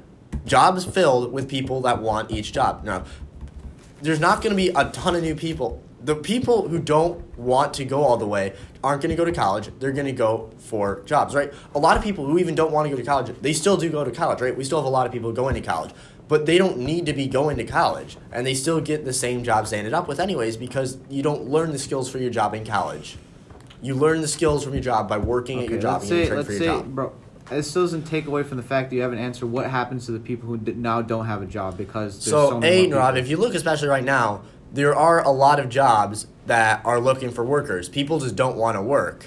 [0.44, 3.04] jobs filled with people that want each job now
[4.02, 5.82] there's not going to be a ton of new people.
[6.02, 9.32] The people who don't want to go all the way aren't going to go to
[9.32, 9.68] college.
[9.78, 11.52] They're going to go for jobs, right?
[11.74, 13.90] A lot of people who even don't want to go to college, they still do
[13.90, 14.56] go to college, right?
[14.56, 15.90] We still have a lot of people going to college,
[16.30, 19.42] but they don't need to be going to college, and they still get the same
[19.42, 22.54] jobs they ended up with anyways because you don't learn the skills for your job
[22.54, 23.18] in college.
[23.82, 26.32] You learn the skills from your job by working at your job let's and say,
[26.32, 26.94] let's for your say, job.
[26.94, 27.12] bro.
[27.50, 30.12] It still doesn't take away from the fact that you haven't answered what happens to
[30.12, 32.96] the people who d- now don't have a job because there's so, So, many A,
[32.96, 37.00] Rob, if you look especially right now, there are a lot of jobs that are
[37.00, 37.88] looking for workers.
[37.88, 39.26] People just don't want to work.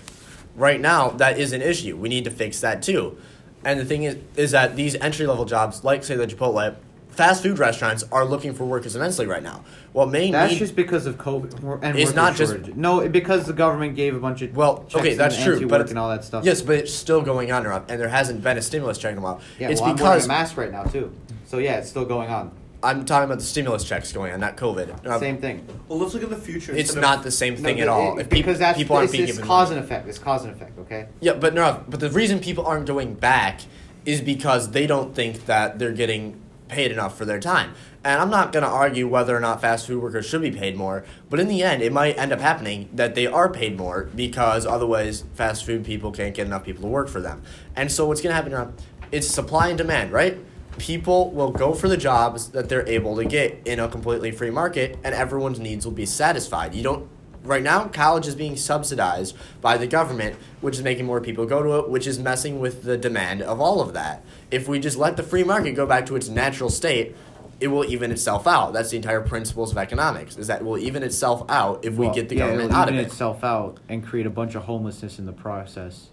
[0.56, 1.98] Right now, that is an issue.
[1.98, 3.18] We need to fix that too.
[3.66, 6.76] And the thing is, is that these entry level jobs, like say the Chipotle,
[7.14, 9.64] fast food restaurants are looking for workers immensely right now.
[9.94, 12.76] Well, may That's need, just because of COVID and It's worker not just- shortage.
[12.76, 16.00] no, because the government gave a bunch of well, okay, that's true, anti-work but and
[16.00, 16.44] all that stuff.
[16.46, 19.20] Yes, but it's still going on, Rob, and there hasn't been a stimulus check in
[19.20, 19.40] a while.
[19.60, 21.12] yeah, it's well, I'm wearing a mask right now too.
[21.46, 22.52] So yeah, it's still going on.
[22.82, 25.06] I'm talking about the stimulus checks going on, not COVID.
[25.06, 25.66] Rob, Same thing.
[25.88, 26.76] Well, let's look at the future.
[26.76, 28.18] It's not of- the same thing but at all.
[28.18, 29.78] it- If peop- because that's people aren't it's, being it's given cause money.
[29.80, 30.10] and effect.
[30.10, 30.78] It's cause and effect.
[30.80, 31.06] Okay.
[31.22, 33.62] Yeah, but no, but the reason people aren't going back
[34.06, 36.42] is because they don't think that they're getting
[36.74, 37.74] paid enough for their time.
[38.04, 40.76] And I'm not going to argue whether or not fast food workers should be paid
[40.76, 44.10] more, but in the end, it might end up happening that they are paid more
[44.16, 47.42] because otherwise fast food people can't get enough people to work for them.
[47.76, 48.74] And so what's going to happen, now?
[49.12, 50.38] it's supply and demand, right?
[50.78, 54.50] people will go for the jobs that they're able to get in a completely free
[54.50, 56.74] market, and everyone's needs will be satisfied.
[56.74, 57.10] You don't.
[57.44, 61.62] Right now, college is being subsidized by the government, which is making more people go
[61.62, 64.24] to it, which is messing with the demand of all of that.
[64.50, 67.16] If we just let the free market go back to its natural state,
[67.60, 68.72] it will even itself out.
[68.74, 70.38] That's the entire principles of economics.
[70.38, 72.90] Is that it will even itself out if we Well, get the yeah, government out
[72.90, 73.02] of it.
[73.08, 76.08] itself out and create a bunch of homelessness in the process,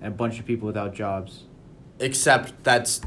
[0.00, 1.44] and a bunch of people without jobs.
[1.98, 3.00] except that's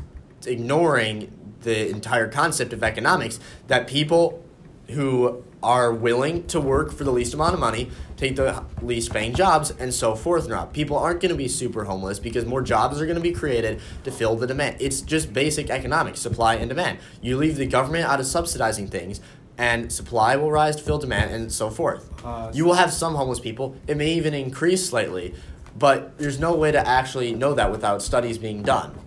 [0.48, 1.32] ignoring
[1.62, 4.42] the entire concept of economics that people
[4.90, 9.34] who are willing to work for the least amount of money take the least paying
[9.34, 10.48] jobs and so forth.
[10.48, 13.32] Now people aren't going to be super homeless because more jobs are going to be
[13.32, 14.78] created to fill the demand.
[14.80, 17.00] It's just basic economics supply and demand.
[17.22, 19.22] You leave the government out of subsidizing things
[19.58, 22.10] and supply will rise to fill demand and so forth.
[22.24, 23.76] Uh, you will have some homeless people.
[23.88, 25.34] It may even increase slightly
[25.78, 28.98] but there's no way to actually know that without studies being done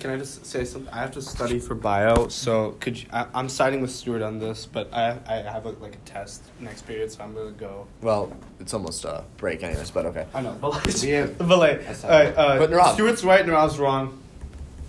[0.00, 0.92] Can I just say something?
[0.92, 4.38] I have to study for bio, so could you, I, I'm siding with Stuart on
[4.38, 7.86] this, but I I have a, like a test next period, so I'm gonna go.
[8.00, 9.90] Well, it's almost a break, anyways.
[9.90, 10.26] But okay.
[10.34, 11.26] I know, but like, Yeah.
[11.38, 14.18] but like, all right, uh, But Neerav- Stuart's right, Neerav's wrong.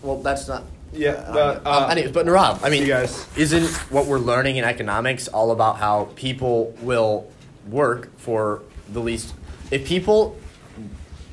[0.02, 0.64] Well, that's not.
[0.94, 3.28] Yeah, Uh, um, uh, anyways, but Neerav, I mean, you guys.
[3.36, 7.30] isn't what we're learning in economics all about how people will
[7.70, 8.62] work for
[8.94, 9.34] the least?
[9.72, 10.38] If people,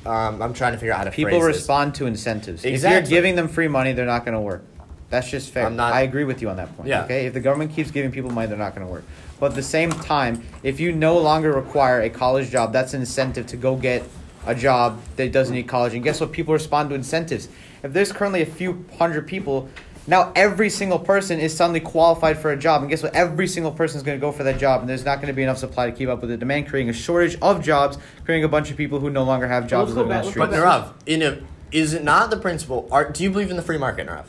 [0.05, 1.57] um, I'm trying to figure out how to People phrase this.
[1.57, 2.65] respond to incentives.
[2.65, 4.63] If you're giving them free money, they're not going to work.
[5.09, 5.69] That's just fair.
[5.69, 6.89] Not- I agree with you on that point.
[6.89, 7.03] Yeah.
[7.03, 7.27] Okay.
[7.27, 9.03] If the government keeps giving people money, they're not going to work.
[9.39, 13.01] But at the same time, if you no longer require a college job, that's an
[13.01, 14.03] incentive to go get
[14.45, 15.93] a job that doesn't need college.
[15.93, 16.31] And guess what?
[16.31, 17.47] People respond to incentives.
[17.83, 19.69] If there's currently a few hundred people,
[20.07, 22.81] now every single person is suddenly qualified for a job.
[22.81, 23.15] And guess what?
[23.15, 24.81] Every single person is going to go for that job.
[24.81, 26.89] And there's not going to be enough supply to keep up with the demand, creating
[26.89, 29.95] a shortage of jobs, creating a bunch of people who no longer have jobs Let's
[29.95, 30.47] go living on the back- let's streets.
[30.57, 32.87] go But back- Neerav, in a, is it not the principle?
[32.91, 34.25] Are, do you believe in the free market, Neerav?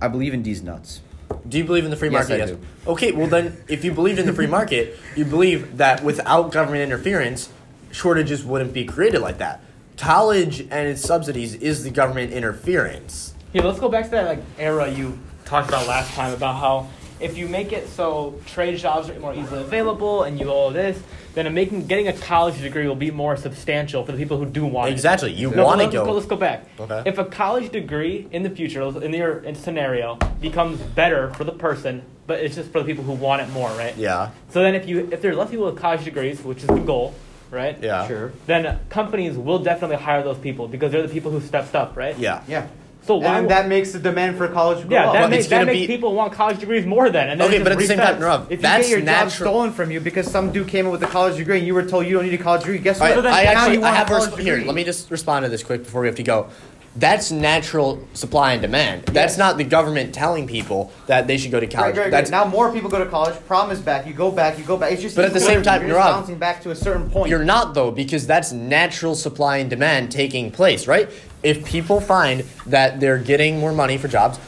[0.00, 1.00] I believe in these nuts.
[1.48, 2.38] Do you believe in the free market?
[2.38, 2.64] Yes, market?
[2.82, 2.90] I do.
[2.92, 6.82] Okay, well then, if you believed in the free market, you believe that without government
[6.82, 7.48] interference,
[7.90, 9.60] shortages wouldn't be created like that.
[9.96, 13.34] College and its subsidies is the government interference.
[13.52, 16.88] Yeah, let's go back to that like era you talked about last time about how
[17.20, 21.00] if you make it so trade jobs are more easily available and you all this,
[21.34, 24.66] then making getting a college degree will be more substantial for the people who do
[24.66, 24.92] want it.
[24.92, 26.12] Exactly, you No, want to let's go.
[26.12, 26.66] Let's go back.
[26.80, 27.02] Okay.
[27.06, 31.52] If a college degree in the future, in your in scenario, becomes better for the
[31.52, 33.96] person, but it's just for the people who want it more, right?
[33.96, 36.80] Yeah, So then, if you if there's less people with college degrees, which is the
[36.80, 37.14] goal,
[37.50, 37.78] right?
[37.80, 38.32] yeah, Sure.
[38.46, 42.18] Then companies will definitely hire those people because they're the people who stepped up, right?
[42.18, 42.42] yeah.
[42.48, 42.66] Yeah.
[43.04, 43.38] So why?
[43.40, 45.12] and that makes the demand for college go yeah, up.
[45.14, 47.30] that Well, makes it's that gonna makes be- people want college degrees more then.
[47.30, 48.20] And then Okay, it but at just the same time, resets.
[48.20, 49.30] Neerav, if you get your job natural.
[49.50, 51.82] stolen from you because some dude came in with a college degree and you were
[51.82, 53.16] told you don't need a college degree, guess All what?
[53.16, 54.54] right, then I now actually you I want a have a college resp- here.
[54.54, 54.66] degree.
[54.68, 56.46] Let me just respond to this quick before we have to go.
[56.94, 59.04] That's natural supply and demand.
[59.06, 61.96] That's not the government telling people that they should go to college.
[61.96, 62.44] Right, right, That's right.
[62.44, 63.34] Now more people go to college.
[63.46, 64.06] Problem is back.
[64.06, 64.58] You go back.
[64.58, 64.92] You go back.
[64.92, 65.16] It's just.
[65.16, 66.16] But at the same time, you're you're just up.
[66.20, 67.30] bouncing back to a certain point.
[67.30, 71.08] You're not though, because that's natural supply and demand taking place, right?
[71.42, 74.38] If people find that they're getting more money for jobs,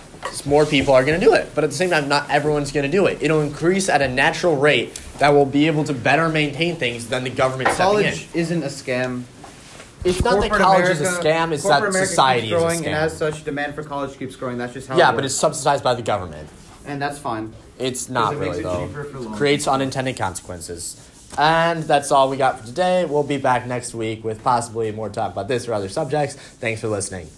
[0.45, 1.51] more people are going to do it.
[1.55, 3.18] But at the same time, not everyone's going to do it.
[3.20, 7.24] It'll increase at a natural rate that will be able to better maintain things than
[7.24, 9.24] the government college isn't a scam.
[10.05, 11.52] It's not that college is a scam.
[11.52, 12.86] It's that America society keeps is a growing, scam.
[12.86, 14.59] and as such, demand for college keeps growing.
[14.59, 14.96] That's just how.
[14.96, 16.48] yeah, it but it's subsidized by the government.
[16.86, 17.52] and that's fine.
[17.78, 18.84] It's not it really it though.
[18.86, 19.36] loans.
[19.36, 21.00] Creates unintended consequences.
[21.36, 23.05] And that's all we got for today.
[23.07, 26.36] We'll be back next week with possibly more talk about this or other subjects.
[26.36, 27.28] Thanks for listening.